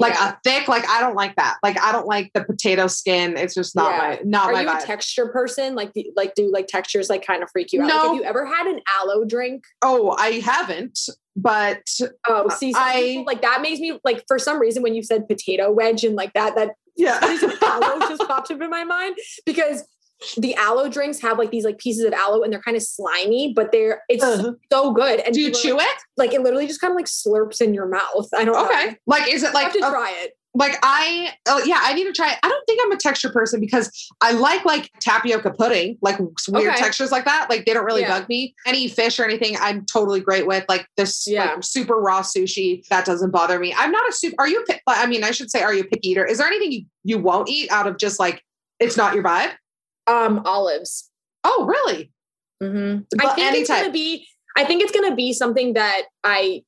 [0.00, 0.30] Like Yeah.
[0.32, 1.56] a thick, like I don't like that.
[1.62, 3.36] Like I don't like the potato skin.
[3.36, 3.98] It's just not Yeah.
[3.98, 5.74] my not Are my you a texture person?
[5.76, 7.88] Like, do, like do like textures like kind of freak you out?
[7.88, 9.64] Like, have you ever had an aloe drink?
[9.82, 10.98] oh, I haven't,
[11.36, 11.82] but
[12.28, 15.28] Oh, see, I- people, like that makes me like for some reason when you said
[15.28, 17.20] potato wedge and like that, that yeah.
[17.62, 19.84] aloe just popped up in my mind because
[20.36, 23.52] the aloe drinks have like these like pieces of aloe and they're kind of slimy,
[23.54, 24.52] but they're it's Uh-huh.
[24.72, 25.20] so good.
[25.20, 25.98] And Do you chew like, it?
[26.16, 28.28] Like it literally just kind of like slurps in your mouth.
[28.36, 28.64] I don't know.
[28.66, 28.96] Okay.
[29.06, 30.32] Like is it I like have to a- try it.
[30.54, 32.38] like I oh yeah, I need to try it.
[32.42, 36.68] I don't think I'm a texture person because I like like tapioca pudding, like weird
[36.68, 36.76] Okay.
[36.78, 37.50] textures like that.
[37.50, 38.20] Like they don't really Yeah.
[38.20, 38.54] bug me.
[38.66, 40.64] Any fish or anything, I'm totally great with.
[40.68, 41.54] Like this Yeah.
[41.54, 43.74] like super raw sushi, that doesn't bother me.
[43.76, 45.86] I'm not a super are you a I mean, I should say are you a
[45.86, 46.24] picky eater?
[46.24, 48.42] Is there anything you, you won't eat out of just like
[48.80, 49.50] it's not your vibe?
[50.06, 51.10] Um, olives.
[51.44, 52.10] Oh, really?
[52.62, 53.02] Mm-hmm.
[53.20, 54.26] I think any it's gonna be.
[54.56, 56.62] I think it's gonna be something that I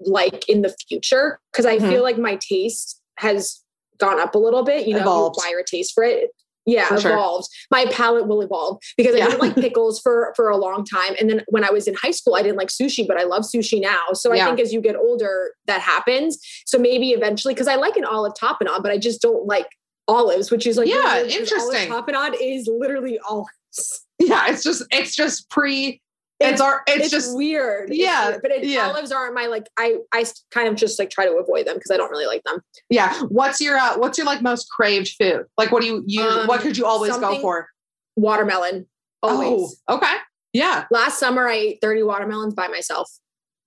[0.00, 1.88] like in the future because I Mhm.
[1.90, 3.60] feel like my taste has
[3.98, 4.86] gone up a little bit.
[4.86, 5.36] You know, Evolved.
[5.36, 6.30] you acquire a taste for it.
[6.64, 7.12] Yeah, For sure.
[7.12, 7.48] evolved.
[7.72, 11.28] My palate will evolve because I didn't like pickles for for a long time, and
[11.28, 13.80] then when I was in high school, I didn't like sushi, but I love sushi
[13.80, 14.12] now.
[14.12, 14.44] So Yeah.
[14.44, 16.38] I think as you get older, that happens.
[16.66, 19.66] So maybe eventually, because I like an olive tapenade, but I just don't like
[20.08, 21.88] olives, which is like Yeah, because interesting.
[21.90, 24.06] Tapenade is literally olives.
[24.18, 26.00] Yeah, it's just it's just pre
[26.38, 27.90] it's our it's, it's, just weird.
[27.90, 28.42] It's Yeah, weird.
[28.42, 28.86] but it, yeah.
[28.86, 29.66] olives aren't my like.
[29.76, 32.42] I I kind of just like try to avoid them because I don't really like
[32.44, 32.60] them.
[32.88, 33.20] yeah.
[33.30, 35.46] What's your uh, what's your like most craved food?
[35.58, 37.68] Like what do you you Um, what could you always go for?
[38.16, 38.86] Watermelon,
[39.22, 39.80] always.
[39.88, 40.14] Oh, okay.
[40.52, 40.84] Yeah.
[40.92, 43.10] Last summer, I ate thirty watermelons by myself.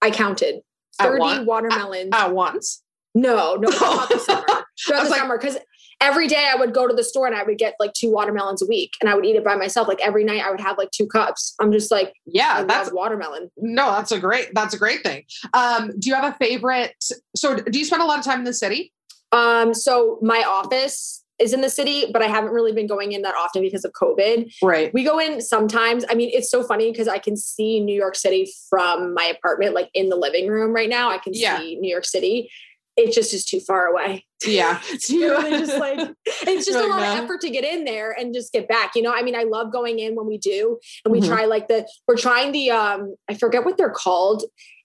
[0.02, 0.62] I counted
[1.00, 2.10] At thirty one- watermelons.
[2.13, 2.82] At once.
[3.13, 4.45] no, no, throughout the summer.
[4.48, 5.58] I Throughout the like- summer, because
[6.01, 8.62] every day I would go to the store and I would get like two watermelons
[8.62, 9.88] a week, and I would eat it by myself.
[9.88, 11.55] Like every night, I would have like two cups.
[11.60, 13.51] I'm just like, Yeah, I that's watermelon.
[13.58, 15.23] no, that's a great that's a great thing.
[15.53, 16.93] Um, do you have a favorite?
[17.36, 18.91] So, do you spend a lot of time in the city?
[19.31, 23.21] Um, so my office is in the city, but I haven't really been going in
[23.23, 24.49] that often because of COVID.
[24.63, 24.93] Right.
[24.93, 26.05] We go in sometimes.
[26.10, 29.73] I mean, it's so funny because I can see New York City from my apartment,
[29.73, 31.10] like in the living room right now.
[31.10, 31.58] I can Yeah.
[31.60, 32.49] see New York City.
[32.97, 34.25] It just is too far away.
[34.45, 34.79] Yeah.
[34.89, 38.34] It's really just like it's just a lot of effort to get in there and
[38.34, 38.95] just get back.
[38.95, 41.27] You know, I mean, I love going in when we do, and we Mhm.
[41.27, 44.43] try like the we're trying the um I forget what they're called.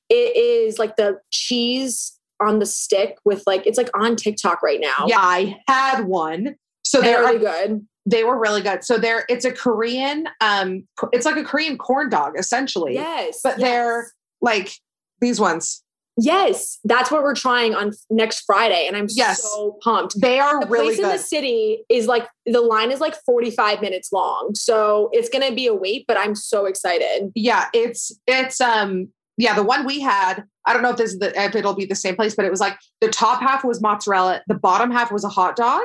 [0.09, 4.81] It is like the cheese on the stick with like it's like on TikTok right
[4.81, 5.07] now.
[5.07, 6.57] Yeah, I had one.
[6.83, 7.87] So they're really good.
[8.07, 8.83] they were really good.
[8.83, 12.95] So there it's a Korean um it's like a Korean corn dog essentially.
[12.95, 13.61] Yes, But yes.
[13.61, 14.73] they're like
[15.21, 15.85] these ones.
[16.17, 19.43] Yes, that's what we're trying on next Friday, and I'm Yes.
[19.43, 20.21] so pumped.
[20.21, 23.81] They are The really place in the city is like the line is like 45
[23.81, 26.05] minutes long, so it's gonna be a wait.
[26.07, 27.31] But I'm so excited.
[27.35, 31.19] yeah, it's it's um yeah, the one we had, I don't know if this is
[31.19, 33.81] the if it'll be the same place, but it was like the top half was
[33.81, 35.83] mozzarella, the bottom half was a hot dog,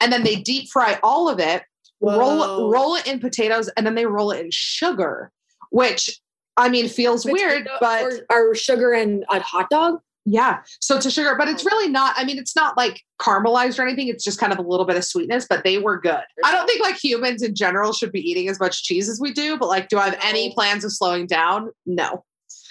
[0.00, 1.62] and then they deep fry all of it,
[2.02, 2.70] roll Whoa.
[2.70, 5.32] roll it in potatoes, and then they roll it in sugar,
[5.70, 6.20] which
[6.60, 10.00] I mean feels weird, but or, or sugar and a hot dog.
[10.26, 10.60] Yeah.
[10.80, 11.68] So it's a sugar, but it's oh.
[11.70, 12.14] really not.
[12.16, 14.08] I mean, it's not like caramelized or anything.
[14.08, 16.20] It's just kind of a little bit of sweetness, but they were good.
[16.44, 19.32] I don't think like humans in general should be eating as much cheese as we
[19.32, 21.70] do, but like, do I have any plans of slowing down?
[21.86, 22.24] No.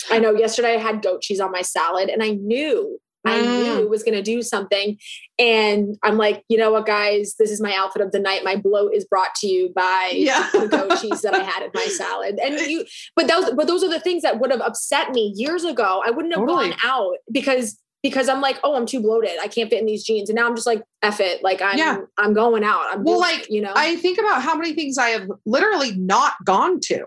[0.10, 0.34] I know.
[0.34, 3.00] Yesterday I had goat cheese on my salad, and I knew.
[3.26, 3.48] I Mm.
[3.52, 4.98] knew it was going to do something.
[5.38, 7.36] And I'm like, you know what, guys?
[7.38, 8.44] This is my outfit of the night.
[8.44, 10.50] My bloat is brought to you by Yeah.
[10.54, 12.40] the goat cheese that I had in my salad.
[12.42, 15.64] And you, but those, but those are the things that would have upset me years
[15.64, 16.02] ago.
[16.06, 16.70] I wouldn't have Totally.
[16.70, 19.32] gone out because because I'm like, oh, I'm too bloated.
[19.42, 20.30] I can't fit in these jeans.
[20.30, 21.44] And now I'm just like, F it.
[21.44, 21.98] Like I'm Yeah.
[22.18, 22.86] I'm going out.
[22.90, 23.74] I'm Well, like, it, you know.
[23.76, 27.04] I think about how many things I have literally not gone to,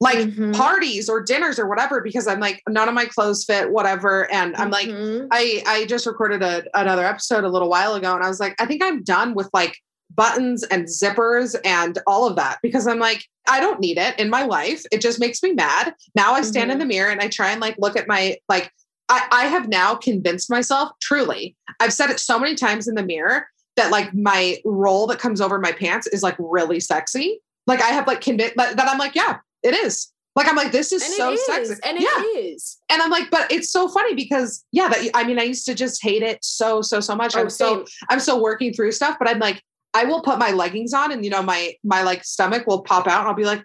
[0.00, 0.54] like Mhm.
[0.54, 4.30] parties or dinners or whatever, because I'm like, none of my clothes fit, whatever.
[4.30, 5.28] And I'm like, Mhm.
[5.30, 8.54] I I just recorded a, another episode a little while ago, and I was like,
[8.60, 9.76] I think I'm done with like
[10.14, 14.30] buttons and zippers and all of that because I'm like, I don't need it in
[14.30, 14.82] my life.
[14.92, 15.94] It just makes me mad.
[16.14, 16.80] Now I stand in Mhm.
[16.80, 18.70] the mirror and I try and like look at my like.
[19.10, 23.02] I, I have now convinced myself, truly, I've said it so many times in the
[23.02, 27.38] mirror that like my roll that comes over my pants is like really sexy.
[27.66, 30.10] Like I have like convinced that that I'm like, yeah, it is.
[30.36, 31.74] Like I'm like, this is and so is, sexy.
[31.84, 32.08] And yeah.
[32.16, 32.78] it is.
[32.90, 35.74] And I'm like, but it's so funny because yeah, that I mean, I used to
[35.74, 37.36] just hate it so, so, so much.
[37.36, 37.84] Oh, I'm so.
[38.10, 39.62] I'm still working through stuff, but I'm like,
[39.94, 43.06] I will put my leggings on and you know, my my like stomach will pop
[43.06, 43.62] out and I'll be like,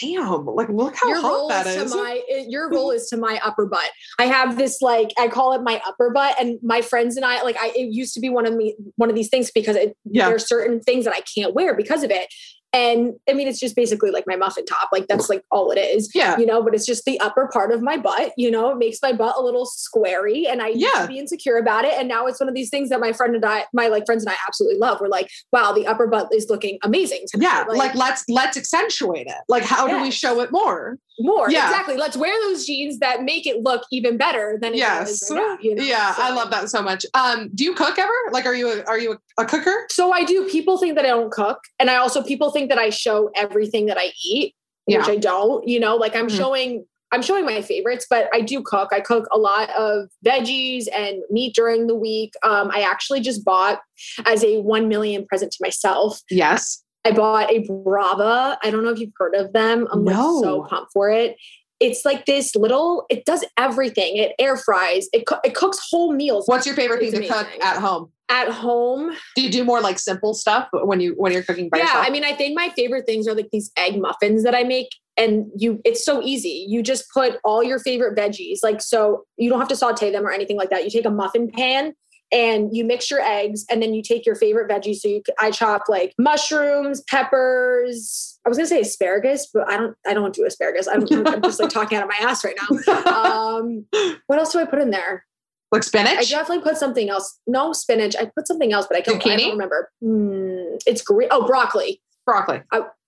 [0.00, 1.94] damn, like look how your hot that is is.
[1.94, 3.90] my your roll is to my upper butt.
[4.18, 7.42] I have this like I call it my upper butt, and my friends and I
[7.42, 9.96] like I it used to be one of me one of these things because it,
[10.04, 10.28] Yeah.
[10.28, 12.28] there's certain things that I can't wear because of it.
[12.72, 14.90] And I mean, it's just basically like my muffin top.
[14.92, 16.10] Like that's like all it is.
[16.14, 16.38] Yeah.
[16.38, 18.98] You know, but it's just the upper part of my butt, you know, it makes
[19.02, 21.02] my butt a little squarey and I used Yeah.
[21.02, 21.94] to be insecure about it.
[21.94, 24.24] And now it's one of these things that my friend and I, my like friends
[24.24, 25.00] and I absolutely love.
[25.00, 27.24] We're like, wow, the upper butt is looking amazing.
[27.30, 27.66] tonight.
[27.68, 29.38] Yeah, like, let's let's accentuate it.
[29.48, 30.98] Like how do we show it more?
[31.22, 31.50] more.
[31.50, 31.68] Yeah.
[31.68, 31.96] Exactly.
[31.96, 35.30] Let's wear those jeans that make it look even better than it Yes.
[35.30, 35.82] right now, you know?
[35.82, 37.04] Yeah, I love that so much.
[37.14, 38.12] Um, do you cook ever?
[38.32, 39.86] Like are you a, are you a, a cooker?
[39.90, 40.48] So I do.
[40.48, 43.86] People think that I don't cook, and I also people think that I show everything
[43.86, 44.54] that I eat,
[44.86, 45.12] which Yeah.
[45.12, 45.66] I don't.
[45.66, 46.36] You know, like I'm Mhm.
[46.36, 46.84] showing.
[47.12, 48.90] I'm showing my favorites, but I do cook.
[48.92, 52.34] I cook a lot of veggies and meat during the week.
[52.44, 53.80] Um, I actually just bought
[54.26, 56.20] as a one million present to myself.
[56.30, 56.84] Yes.
[57.04, 58.56] I bought a Brava.
[58.62, 59.88] I don't know if you've heard of them.
[59.90, 61.34] I'm like so pumped for it.
[61.80, 63.06] It's like this little.
[63.10, 64.18] It does everything.
[64.18, 65.08] It air fries.
[65.12, 66.46] It co- it cooks whole meals.
[66.46, 68.12] What's your favorite thing It's to cook at home?
[68.30, 69.14] At home?
[69.36, 72.06] Do you do more like simple stuff when you when you're cooking by yeah yourself?
[72.06, 74.88] i mean i think my favorite things are like these egg muffins that i make
[75.20, 76.66] and you it's so easy.
[76.68, 80.26] You just put all your favorite veggies like so you don't have to saute them
[80.26, 80.84] or anything like that.
[80.84, 81.92] You take a muffin pan
[82.32, 84.96] and you mix your eggs and then you take your favorite veggies.
[84.96, 88.38] So you i chop like mushrooms peppers.
[88.46, 90.88] I was gonna say asparagus but i don't i don't do asparagus.
[90.88, 93.00] I'm, I'm just like talking out of my ass right now.
[93.10, 93.84] Um
[94.26, 95.26] what else do i put in there
[95.72, 96.18] like spinach?
[96.18, 97.38] I definitely put something else.
[97.46, 98.16] No spinach.
[98.16, 99.90] I put something else, but I can't I don't remember.
[100.02, 101.28] Hmm, it's green.
[101.30, 102.02] Oh, broccoli.
[102.26, 102.62] Broccoli.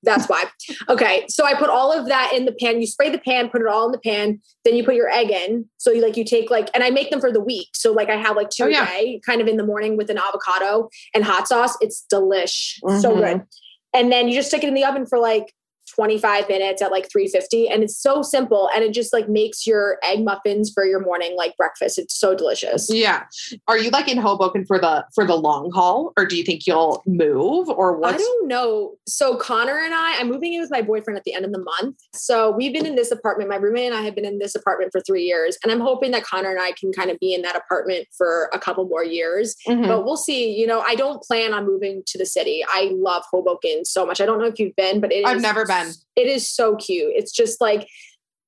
[0.05, 0.45] That's why.
[0.89, 1.25] Okay.
[1.29, 2.81] So I put all of that in the pan.
[2.81, 4.41] You spray the pan, put it all in the pan.
[4.65, 5.67] Then you put your egg in.
[5.77, 7.69] So you like you take like, and I make them for the week.
[7.75, 8.87] So like I have like two Oh, a yeah.
[8.87, 11.77] day, kind of in the morning with an avocado and hot sauce.
[11.81, 12.79] It's delish.
[13.01, 13.21] So Mhm.
[13.21, 13.43] good.
[13.95, 15.55] And then you just stick it in the oven for like
[15.95, 19.99] 25 minutes at like 350 and it's so simple and it just like makes your
[20.03, 23.25] egg muffins for your morning like breakfast it's so delicious Yeah.
[23.69, 26.67] Are you like in Hoboken for the for the long haul, or do you think
[26.67, 28.95] you'll move, or what I don't know.
[29.07, 31.59] So Connor and I, I'm moving in with my boyfriend at the end of the
[31.63, 31.97] month.
[32.15, 33.51] So we've been in this apartment.
[33.51, 36.11] My roommate and I have been in this apartment for three years, and I'm hoping
[36.13, 39.05] that Connor and I can kind of be in that apartment for a couple more
[39.05, 39.57] years.
[39.69, 39.87] Mhm.
[39.89, 40.51] But we'll see.
[40.53, 42.65] You know, I don't plan on moving to the city.
[42.73, 44.21] I love Hoboken so much.
[44.21, 45.82] I don't know if you've been, but it I've never been.
[46.17, 47.13] It is so cute.
[47.15, 47.89] It's just like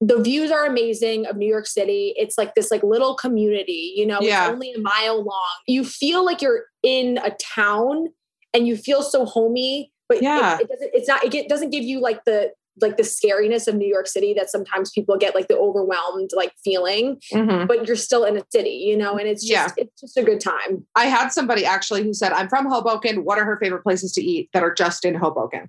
[0.01, 2.13] the views are amazing of New York City.
[2.17, 4.45] It's like this like little community, you know, Yeah.
[4.47, 5.49] it's only a mile long.
[5.67, 8.09] You feel like you're in a town
[8.53, 10.59] and you feel so homey, but Yeah.
[10.61, 13.87] it, doesn't it's not it doesn't give you like the like the scariness of New
[13.87, 17.69] York City that sometimes people get like the overwhelmed like feeling, Mhm.
[17.69, 19.85] but you're still in a city, you know, and it's just Yeah.
[19.85, 20.85] it's just a good time.
[20.97, 23.25] I had somebody actually who said, "I'm from Hoboken.
[23.25, 25.69] What are her favorite places to eat that are just in Hoboken?"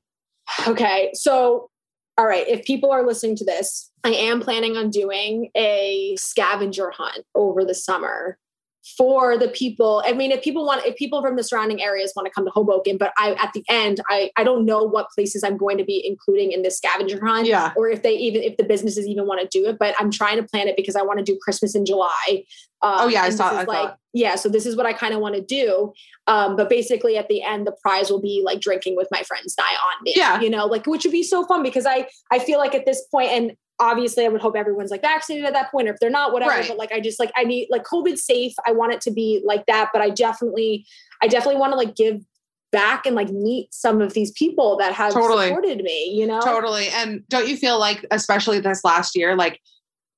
[0.67, 1.11] Okay.
[1.13, 1.69] So,
[2.17, 2.47] all right.
[2.47, 7.65] If people are listening to this, I am planning on doing a scavenger hunt over
[7.65, 8.37] the summer
[8.97, 10.03] for the people.
[10.05, 12.51] I mean, if people want, if people from the surrounding areas want to come to
[12.51, 15.83] Hoboken, but I, at the end, I, I don't know what places I'm going to
[15.83, 17.47] be including in this scavenger hunt.
[17.47, 17.73] Yeah.
[17.75, 20.37] Or if they even, if the businesses even want to do it, but I'm trying
[20.37, 22.43] to plan it because I want to do Christmas in July.
[22.83, 23.95] Um, Oh, yeah, I saw- I like, it.
[24.13, 24.35] yeah.
[24.35, 25.91] So this is what I kind of want to do.
[26.27, 29.55] Um, but basically at the end, the prize will be like drinking with my friends
[29.55, 30.13] die on me.
[30.15, 30.39] Yeah.
[30.41, 33.03] You know, like which would be so fun because I I feel like at this
[33.11, 36.09] point, and obviously I would hope everyone's like vaccinated at that point, or if they're
[36.09, 36.51] not, whatever.
[36.51, 36.67] Right.
[36.67, 38.53] But like I just like I need like COVID safe.
[38.65, 39.89] I want it to be like that.
[39.91, 40.85] But I definitely,
[41.21, 42.21] I definitely want to like give
[42.71, 45.47] back and like meet some of these people that have Totally.
[45.47, 46.41] supported me, you know?
[46.41, 46.89] Totally.
[46.89, 49.61] And don't you feel like, especially this last year, like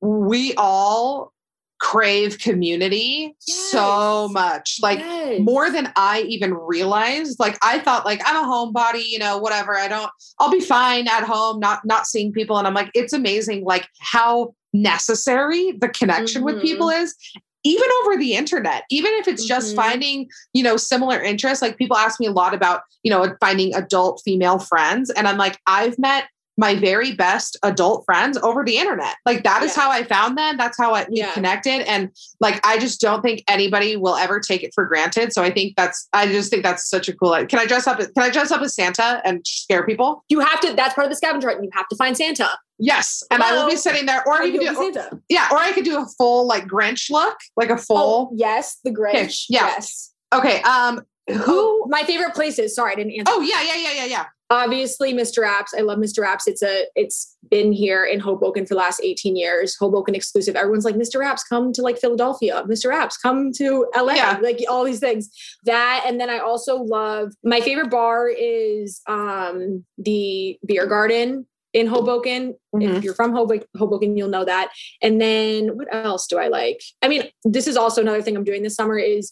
[0.02, 1.34] we all
[1.80, 5.40] crave community so much, like Yes.
[5.42, 7.40] more than I even realized.
[7.40, 9.78] Like I thought, like I'm a homebody, you know, whatever.
[9.78, 10.10] I don't.
[10.40, 12.58] I'll be fine at home, not not seeing people.
[12.58, 16.62] And I'm like, it's amazing, like how necessary the connection with Mhm.
[16.62, 17.16] people is.
[17.64, 19.76] Even over the internet, even if it's just Mhm.
[19.76, 21.62] finding, you know, similar interests.
[21.62, 25.10] Like people ask me a lot about, you know, finding adult female friends.
[25.10, 26.26] And I'm like, I've met
[26.58, 29.16] my very best adult friends over the internet.
[29.26, 29.84] Like that is Yeah.
[29.84, 30.58] how I found them.
[30.58, 31.32] That's how I we Yeah.
[31.32, 31.82] connected.
[31.88, 35.34] And like I just don't think anybody will ever take it for granted.
[35.34, 37.32] So I think that's I just think that's such a cool.
[37.48, 38.00] Can I dress up?
[38.00, 40.24] Can I dress up as Santa and scare people?
[40.30, 40.74] You have to.
[40.74, 41.64] That's part of the scavenger hunt.
[41.64, 42.50] You have to find Santa.
[42.80, 45.20] Yes, and I will be sitting there, or Or you can do, Santa.
[45.30, 48.32] yeah, or I could do a full like Grinch look, like a Oh, full.
[48.36, 49.46] yes, the Grinch.
[49.50, 49.66] yeah.
[49.68, 50.12] Yes.
[50.34, 51.36] Okay, um, who?
[51.48, 52.76] Oh, my favorite places.
[52.76, 53.34] Sorry, I didn't answer.
[53.36, 54.26] Oh yeah, yeah, yeah, yeah, yeah.
[54.50, 55.42] Obviously Mr.
[55.42, 55.74] Wraps.
[55.78, 56.22] I love Mr.
[56.22, 56.48] Wraps.
[56.48, 59.76] It's a it's been here in Hoboken for the last 18 years.
[59.78, 60.56] Hoboken exclusive.
[60.56, 61.20] Everyone's like, Mr.
[61.20, 62.64] Wraps, come to like Philadelphia.
[62.68, 62.90] Mr.
[62.90, 64.14] Wraps, come to LA.
[64.14, 64.40] Yeah.
[64.42, 65.30] Like all these things.
[65.66, 71.88] That and then I also love my favorite bar is um the beer garden in
[71.88, 72.56] Hoboken.
[72.74, 72.98] Mhm.
[72.98, 74.70] If you're from Hoboken, Hoboken, you'll know that.
[75.02, 76.82] And then what else do I like?
[77.02, 79.32] I mean, this is also another thing I'm doing this summer is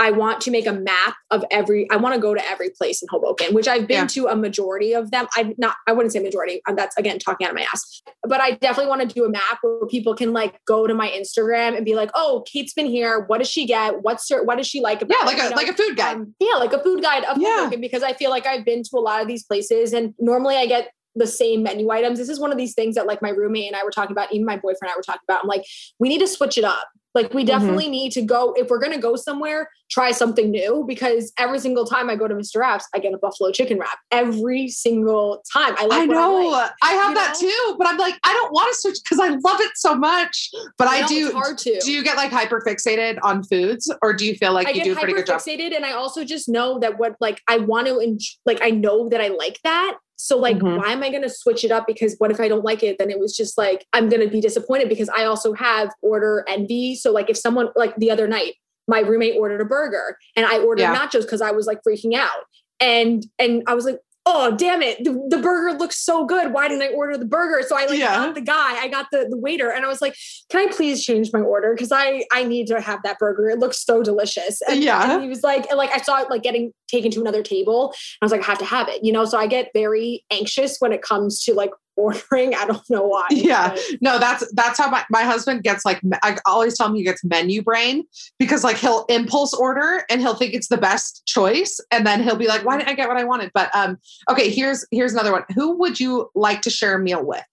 [0.00, 3.00] I want to make a map of every, I want to go to every place
[3.00, 4.06] in Hoboken, which I've been Yeah.
[4.08, 5.26] to a majority of them.
[5.36, 6.60] I'm not, I wouldn't say majority.
[6.74, 9.58] That's again, talking out of my ass, but I definitely want to do a map
[9.62, 13.20] where people can like go to my Instagram and be like, oh, Kate's been here.
[13.20, 14.02] What does she get?
[14.02, 15.56] What's her, what does she like about Yeah, it?" like You a know?
[15.56, 16.16] like a food guide.
[16.16, 17.58] Um, yeah, like a food guide of Yeah.
[17.58, 20.56] Hoboken because I feel like I've been to a lot of these places and normally
[20.56, 22.18] I get the same menu items.
[22.18, 24.32] This is one of these things that like my roommate and I were talking about,
[24.32, 25.42] even my boyfriend and I were talking about.
[25.44, 25.64] I'm like,
[26.00, 26.88] we need to switch it up.
[27.14, 27.46] Like we Mhm.
[27.46, 31.84] definitely need to go if we're gonna go somewhere, try something new because every single
[31.86, 32.56] time I go to Mr.
[32.58, 35.74] Wraps, I get a buffalo chicken wrap every single time.
[35.78, 36.34] I like I know.
[36.48, 36.72] like.
[36.82, 37.48] I, have you that know?
[37.48, 40.50] too, but I'm like, I don't want to switch because I love it so much.
[40.78, 41.26] But I, know do.
[41.26, 41.80] it's hard to.
[41.80, 44.82] Do you get like hyper fixated on foods, or do you feel like I you
[44.84, 45.40] do a pretty hyper good job?
[45.40, 48.70] fixated, and I also just know that what like I want to enjoy, like I
[48.70, 49.96] know that I like that.
[50.16, 50.78] So like, Mhm.
[50.78, 51.86] why am I going to switch it up?
[51.86, 52.98] Because what if I don't like it?
[52.98, 56.44] Then it was just like I'm going to be disappointed because I also have order
[56.48, 56.94] envy.
[56.94, 58.54] So like, if someone like the other night,
[58.86, 60.94] my roommate ordered a burger and I ordered Yeah.
[60.94, 62.44] nachos because I was like freaking out,
[62.80, 63.98] and and I was like.
[64.26, 65.04] Oh damn it!
[65.04, 66.52] The, the burger looks so good.
[66.54, 67.62] Why didn't I order the burger?
[67.68, 68.14] So I like Yeah.
[68.26, 70.16] got the guy, I got the the waiter, and I was like,
[70.48, 71.74] "Can I please change my order?
[71.74, 73.50] Because I I need to have that burger.
[73.50, 75.12] It looks so delicious." And, Yeah.
[75.12, 77.88] and he was like, and like I saw it like getting taken to another table.
[77.88, 79.26] And I was like, I have to have it, you know.
[79.26, 82.54] So I get very anxious when it comes to like ordering.
[82.54, 83.26] I don't know why.
[83.30, 83.76] Yeah.
[84.00, 87.24] No, that's that's how my, my husband gets like I always tell him he gets
[87.24, 88.04] menu brain
[88.38, 92.36] because like he'll impulse order and he'll think it's the best choice and then he'll
[92.36, 93.50] be like, why didn't I get what I wanted?
[93.54, 93.98] But um,
[94.30, 95.44] okay, here's here's another one.
[95.54, 97.44] Who would you like to share a meal with?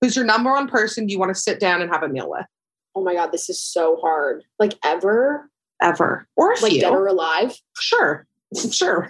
[0.00, 2.46] Who's your number one person you want to sit down and have a meal with?
[2.94, 4.44] Oh my god, this is so hard.
[4.58, 6.80] Like ever, Ever or like few?
[6.80, 7.56] dead or alive.
[7.78, 8.26] Sure,
[8.72, 9.08] sure.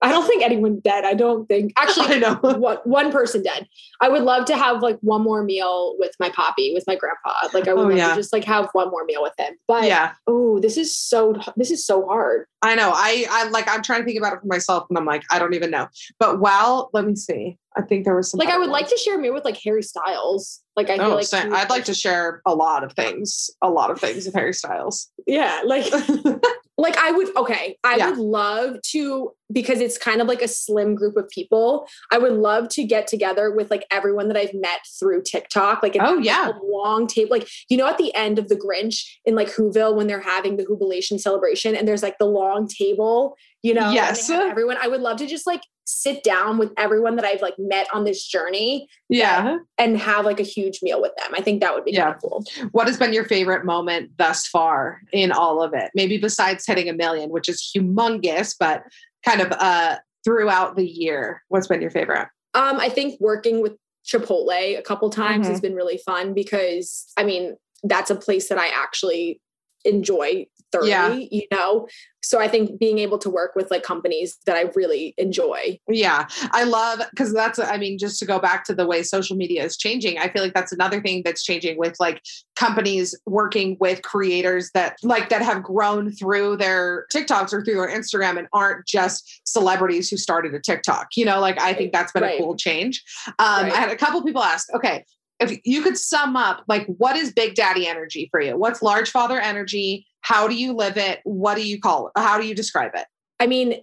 [0.00, 1.04] I don't think anyone dead.
[1.04, 2.06] I don't think actually.
[2.14, 2.34] I know.
[2.58, 3.66] one, one person dead.
[4.00, 7.34] I would love to have like one more meal with my poppy, with my grandpa.
[7.52, 8.10] Like I would Oh, love yeah.
[8.10, 9.54] to just like have one more meal with him.
[9.66, 12.46] But Yeah, oh, this is so this is so hard.
[12.62, 12.92] I know.
[12.94, 15.38] I I like I'm trying to think about it for myself and I'm like, I
[15.40, 15.88] don't even know.
[16.20, 17.58] But while let me see.
[17.76, 19.56] I think there was some Like I would like to share a meal with like
[19.64, 20.62] Harry Styles.
[20.76, 22.92] Like I feel Oh, like sa- he would, I'd like to share a lot of
[22.92, 25.08] things, a lot of things with Harry Styles.
[25.26, 25.84] Yeah, like
[26.80, 28.10] like I would okay, I Yeah.
[28.10, 31.88] would love to because it's kind of like a slim group of people.
[32.12, 35.82] I would love to get together with like everyone that I've met through TikTok.
[35.82, 36.50] Like Oh, yeah.
[36.50, 37.30] a long tape.
[37.30, 40.56] Like you know, at the end of the Grinch in like Whoville when they're having
[40.56, 43.34] the Whobilation celebration and there's like the long table.
[43.62, 44.30] You know, Yes.
[44.30, 44.76] everyone.
[44.80, 48.04] I would love to just like sit down with everyone that I've like met on
[48.04, 49.56] this journey yeah.
[49.78, 51.32] and have like a huge meal with them.
[51.34, 52.04] I think that would be Yeah.
[52.04, 52.44] kind of cool.
[52.72, 55.90] What has been your favorite moment thus far in all of it?
[55.94, 58.82] Maybe besides hitting a million, which is humongous, but
[59.24, 61.42] kind of uh throughout the year.
[61.48, 62.28] What's been your favorite?
[62.52, 63.76] Um, I think working with
[64.06, 65.50] Chipotle a couple times Mhm.
[65.50, 69.40] has been really fun because I mean that's a place that I actually
[69.88, 71.14] enjoy thoroughly, Yeah.
[71.30, 71.88] you know.
[72.22, 75.78] So I think being able to work with like companies that I really enjoy.
[75.88, 79.34] Yeah, I love because that's, I mean, just to go back to the way social
[79.34, 82.20] media is changing, I feel like that's another thing that's changing with like
[82.54, 87.88] companies working with creators that like that have grown through their TikToks or through their
[87.88, 91.08] Instagram and aren't just celebrities who started a TikTok.
[91.16, 92.38] You know, like I think that's been Right.
[92.38, 93.02] a cool change.
[93.38, 93.72] Um, Right.
[93.72, 95.06] I had a couple people ask, okay,
[95.40, 98.56] if you could sum up, like, what is Big Daddy energy for you?
[98.56, 100.06] What's Large Father energy?
[100.22, 101.20] How do you live it?
[101.24, 102.20] What do you call it?
[102.20, 103.06] How do you describe it?
[103.40, 103.80] I mean,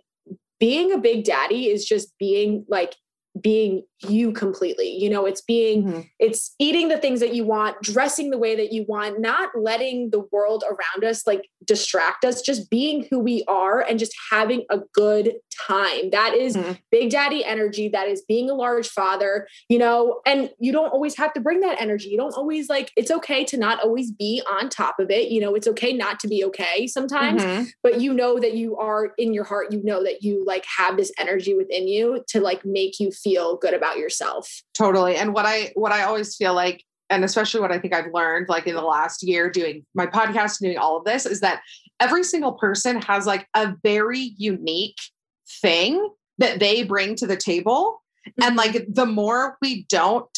[0.60, 2.96] being a big daddy is just being like
[3.40, 4.90] being you completely.
[4.90, 6.10] You know, it's being Mhm.
[6.20, 10.10] it's eating the things that you want, dressing the way that you want, not letting
[10.10, 14.66] the world around us like distract us, just being who we are and just having
[14.70, 15.36] a good
[15.68, 16.10] time.
[16.12, 16.78] That is Mhm.
[16.92, 17.88] big daddy energy.
[17.88, 21.62] That is being a large father, you know, and you don't always have to bring
[21.62, 22.10] that energy.
[22.10, 25.30] You don't always like, it's okay to not always be on top of it.
[25.30, 27.68] You know, it's okay not to be okay sometimes Mhm.
[27.84, 30.98] but you know that you are in your heart you know that you like have
[30.98, 34.62] this energy within you to like make you feel good about yourself.
[34.74, 35.16] Totally.
[35.16, 38.50] And what i what i always feel like and especially what i think i've learned
[38.50, 41.62] like in the last year doing my podcast and doing all of this is that
[42.00, 44.98] every single person has like a very unique
[45.62, 48.02] thing that they bring to the table.
[48.42, 48.58] And mm-hmm.
[48.58, 50.38] like the more we don't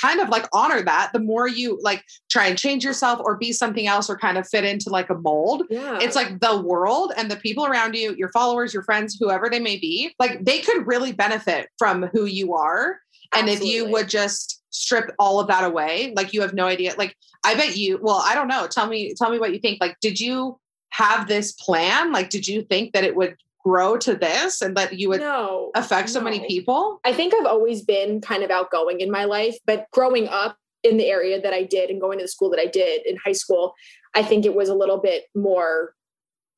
[0.00, 3.52] kind of like honor that the more you like try and change yourself or be
[3.52, 7.12] something else or kind of fit into like a mold yeah it's like the world
[7.16, 10.60] and the people around you, your followers, your friends, whoever they may be, like they
[10.60, 12.98] could really benefit from who you are.
[13.34, 16.94] And if you would just strip all of that away, like you have no idea.
[16.96, 18.66] Like I bet you, well, I don't know.
[18.66, 19.80] Tell me, tell me what you think.
[19.80, 20.58] Like, did you
[20.90, 22.12] have this plan?
[22.12, 23.36] Like, did you think that it would
[23.66, 27.00] grow to this and that you would no affect so many people?
[27.04, 30.96] i think i've always been kind of outgoing in my life but growing up in
[30.98, 33.32] the area that i did and going to the school that i did in high
[33.32, 33.74] school
[34.14, 35.94] i think it was a little bit more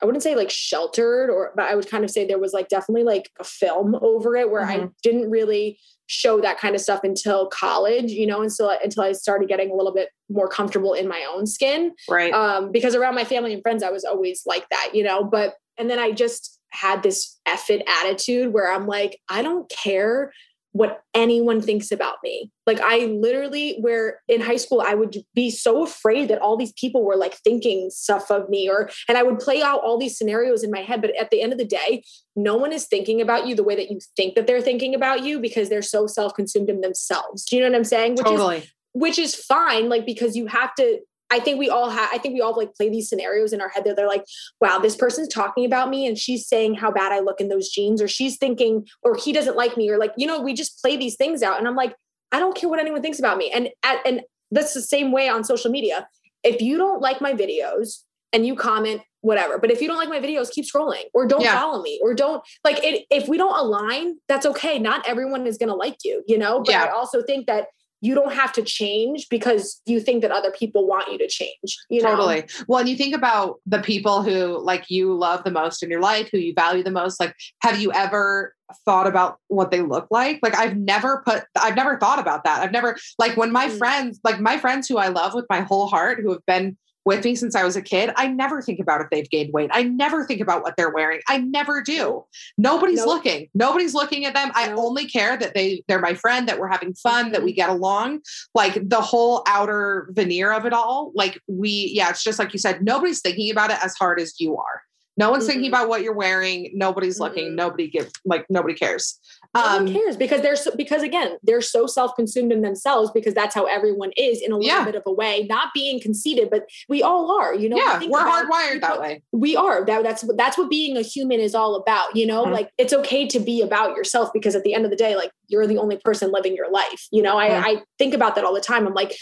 [0.00, 2.68] I wouldn't say like sheltered or but I would kind of say there was like
[2.68, 4.92] definitely like a film over it where I Mhm.
[5.02, 9.48] didn't really show that kind of stuff until college, you know, until until I started
[9.48, 11.96] getting a little bit more comfortable in my own skin.
[12.08, 12.32] Right.
[12.32, 15.24] Um, because around my family and friends, I was always like that, you know.
[15.24, 20.32] But and then I just had this effed attitude where I'm like, I don't care
[20.72, 22.50] what anyone thinks about me.
[22.66, 26.72] Like I literally where in high school I would be so afraid that all these
[26.72, 30.16] people were like thinking stuff of me or and I would play out all these
[30.16, 32.04] scenarios in my head but at the end of the day
[32.36, 35.24] no one is thinking about you the way that you think that they're thinking about
[35.24, 37.44] you because they're so self-consumed in themselves.
[37.44, 38.16] Do you know what I'm saying?
[38.16, 41.00] Which is which is fine like because you have to
[41.30, 43.68] i think we all have i think we all like play these scenarios in our
[43.68, 44.24] head that they're like
[44.60, 47.68] wow this person's talking about me and she's saying how bad i look in those
[47.68, 50.80] jeans or she's thinking or he doesn't like me or like you know we just
[50.82, 51.94] play these things out and i'm like
[52.32, 55.28] i don't care what anyone thinks about me and at, and that's the same way
[55.28, 56.08] on social media
[56.44, 58.02] if you don't like my videos
[58.32, 61.42] and you comment whatever but if you don't like my videos keep scrolling or don't
[61.42, 61.58] Yeah.
[61.58, 65.58] follow me or don't like it if we don't align that's okay not everyone is
[65.58, 66.84] going to like you you know but Yeah.
[66.84, 67.66] i also think that
[68.00, 71.76] you don't have to change because you think that other people want you to change
[71.90, 72.44] you know Totally.
[72.66, 76.00] Well, and you think about the people who like you love the most in your
[76.00, 77.20] life, who you value the most.
[77.20, 80.40] Like, have you ever thought about what they look like?
[80.42, 82.62] Like, I've never put, I've never thought about that.
[82.62, 83.78] I've never, like, when my Mm.
[83.78, 86.76] friends, like my friends who I love with my whole heart, who have been
[87.08, 89.70] with me since I was a kid, I never think about if they've gained weight.
[89.72, 91.20] I never think about what they're wearing.
[91.26, 92.24] I never do.
[92.58, 93.06] Nobody's Nope.
[93.06, 93.48] looking.
[93.54, 94.50] Nobody's looking at them.
[94.54, 97.56] I only care that they they're my friend, that we're having fun, that we mm-hmm.
[97.56, 98.20] get along.
[98.54, 101.10] Like the whole outer veneer of it all.
[101.14, 104.38] Like we, yeah, it's just like you said, nobody's thinking about it as hard as
[104.38, 104.82] you are.
[105.18, 105.74] No one's thinking Mhm.
[105.74, 106.70] about what you're wearing.
[106.74, 107.50] Nobody's looking.
[107.50, 107.54] Mhm.
[107.56, 109.18] Nobody gives like nobody cares.
[109.54, 113.32] no one Um cares because they're so, because again they're so self-consumed in themselves because
[113.34, 114.84] that's how everyone is in a little Yeah.
[114.84, 118.20] bit of a way not being conceited but we all are you know yeah, we're
[118.20, 119.22] about- hardwired that way.
[119.32, 122.44] we are that that's what that's what being a human is all about you know
[122.44, 122.52] Mhm.
[122.52, 125.30] like it's okay to be about yourself because at the end of the day like
[125.48, 127.38] you're the only person living your life you know.
[127.38, 129.16] I, I think about that all the time i'm like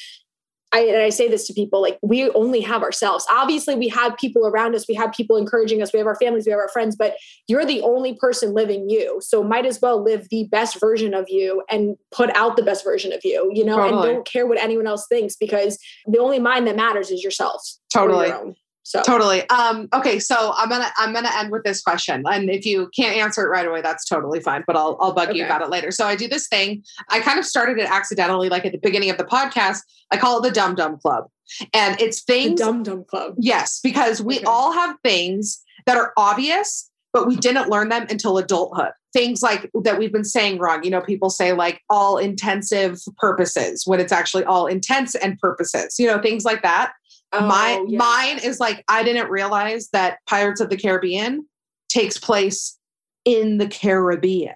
[0.77, 4.17] I, and I say this to people like we only have ourselves obviously we have
[4.17, 6.69] people around us we have people encouraging us we have our families we have our
[6.69, 7.17] friends but
[7.49, 11.25] you're the only person living you so might as well live the best version of
[11.29, 14.09] you and put out the best version of you you know Totally.
[14.09, 17.63] and don't care what anyone else thinks because the only mind that matters is yourself
[17.91, 18.29] Totally.
[18.29, 18.55] your.
[18.87, 19.49] So Totally.
[19.49, 22.23] Um, okay, so I'm gonna I'm gonna end with this question.
[22.25, 25.35] And if you can't answer it right away, that's totally fine, but I'll I'll bug
[25.35, 25.91] you about it later.
[25.91, 26.85] So I do this thing.
[27.09, 29.81] I kind of started it accidentally, like at the beginning of the podcast.
[30.13, 31.25] I call it the Dum Dum Club.
[31.75, 34.45] And it's the things dum dum club Yes, because we Okay.
[34.45, 38.93] all have things that are obvious, but we didn't learn them until adulthood.
[39.13, 40.85] Things like that we've been saying wrong.
[40.85, 45.97] You know, people say like all intensive purposes when it's actually all intents and purposes,
[45.99, 46.93] you know, things like that.
[47.33, 47.99] My Oh, yeah.
[47.99, 51.47] mine is like I didn't realize that Pirates of the Caribbean
[51.89, 52.79] takes place
[53.25, 54.55] in the Caribbean.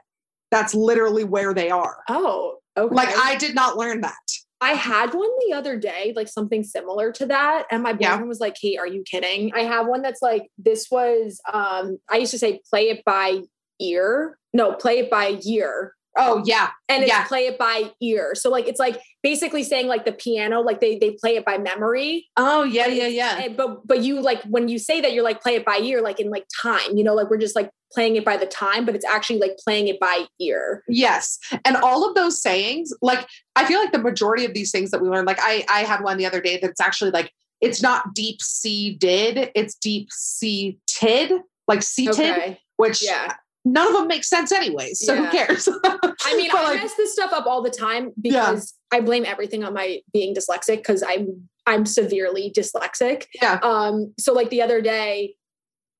[0.50, 1.98] That's literally where they are.
[2.08, 2.94] Oh, okay.
[2.94, 4.14] Like I did not learn that.
[4.62, 7.64] I had one the other day, like something similar to that.
[7.70, 8.10] And my Yeah.
[8.12, 9.52] boyfriend was like, Hey, are you kidding?
[9.54, 13.40] I have one that's like, this was, um, I used to say play it by
[13.80, 14.38] ear.
[14.52, 15.94] No, play it by year.
[16.18, 16.70] Oh yeah.
[16.88, 17.24] And it's Yeah.
[17.24, 18.34] play it by ear.
[18.34, 21.56] So like it's like basically saying like the piano, like they they play it by
[21.58, 22.28] memory.
[22.36, 23.48] Oh yeah, yeah, yeah.
[23.48, 26.18] but but you like when you say that you're like play it by ear, like
[26.20, 28.94] in like time, you know, like we're just like playing it by the time, but
[28.94, 30.82] it's actually like playing it by ear.
[30.88, 31.38] Yes.
[31.64, 35.00] And all of those sayings, like I feel like the majority of these things that
[35.00, 37.30] we learned, like I I had one the other day that's actually like
[37.60, 41.32] it's not deep sea did, it's deep sea tid,
[41.68, 42.58] like seated, Okay.
[42.78, 43.34] which Yeah.
[43.64, 45.04] None of them make sense anyways.
[45.04, 45.68] So who cares?
[45.84, 48.50] I mean, I like, mess this stuff up all the time Yeah.
[48.50, 53.26] because I blame everything on my being dyslexic because I'm I'm severely dyslexic.
[53.40, 53.58] Yeah.
[53.62, 54.14] Um.
[54.18, 55.36] So like the other day,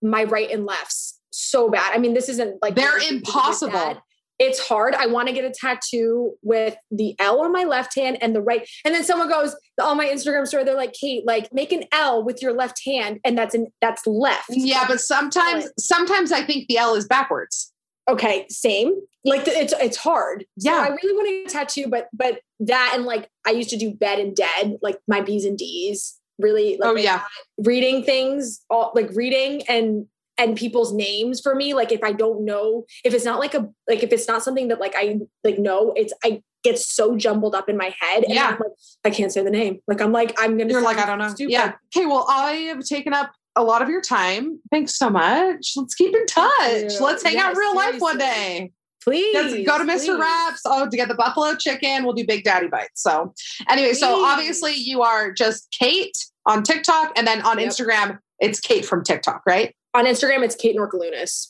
[0.03, 1.93] my right and lefts so bad.
[1.95, 4.03] I mean, this isn't like They're impossible.
[4.41, 4.95] It's hard.
[4.95, 8.41] I want to get a tattoo with the L on my left hand and the
[8.41, 8.69] right.
[8.85, 10.65] And then someone goes on my Instagram story.
[10.65, 14.07] They're like, Kate, like make an L with your left hand, and that's an that's
[14.07, 14.47] left.
[14.49, 17.73] yeah, but sometimes sometimes I think the L is backwards.
[18.11, 18.95] okay same
[19.27, 20.81] like th- it's it's hard so Yeah.
[20.81, 23.77] i really want to get a tattoo but but that and like i used to
[23.77, 27.21] do bed and dead like my b's and d's really like Oh, yeah.
[27.59, 30.07] reading things all like reading and
[30.41, 33.69] and people's names for me like if i don't know if it's not like a
[33.89, 37.55] like if it's not something that like i like know it's i get so jumbled
[37.55, 38.47] up in my head and Yeah.
[38.49, 38.73] I'm like
[39.05, 41.29] i can't say the name like i'm like i'm gonna You're like, I don't know.
[41.29, 41.53] stupid.
[41.53, 41.73] Yeah.
[41.95, 44.61] Okay, well, I have taken up a lot of your time.
[44.71, 45.73] Thanks so much.
[45.77, 47.01] Let's keep in touch.
[47.01, 48.73] Let's hang out Yes, real life one day.
[49.03, 50.07] please Yes, go to Mr.
[50.07, 50.21] please.
[50.21, 50.61] Raps.
[50.65, 53.03] Oh, to get the buffalo chicken, we'll do Big Daddy bites.
[53.03, 53.35] So,
[53.69, 56.17] anyway, so obviously you are just Kate
[56.47, 57.69] on TikTok, and then on Yep.
[57.71, 59.75] Instagram, it's Kate from TikTok, right?
[59.95, 61.49] On Instagram, it's Kate Norkeliunas.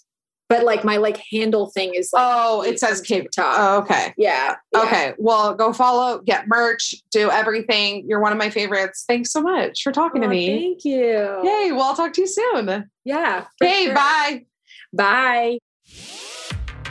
[0.48, 3.22] But like my like handle thing is like oh, it says Kate.
[3.22, 3.54] TikTok.
[3.56, 4.12] Oh, okay.
[4.18, 4.82] yeah, yeah.
[4.82, 5.12] Okay.
[5.16, 8.04] Well, go follow, get merch, do everything.
[8.08, 9.04] You're one of my favorites.
[9.06, 10.58] Thanks so much for talking to me.
[10.58, 11.40] Thank you.
[11.44, 11.70] Yay.
[11.70, 12.90] Well, I'll talk to you soon.
[13.04, 13.46] Yeah.
[13.62, 13.84] Okay.
[13.84, 13.94] sure.
[13.94, 14.46] Bye.
[14.92, 15.58] Bye.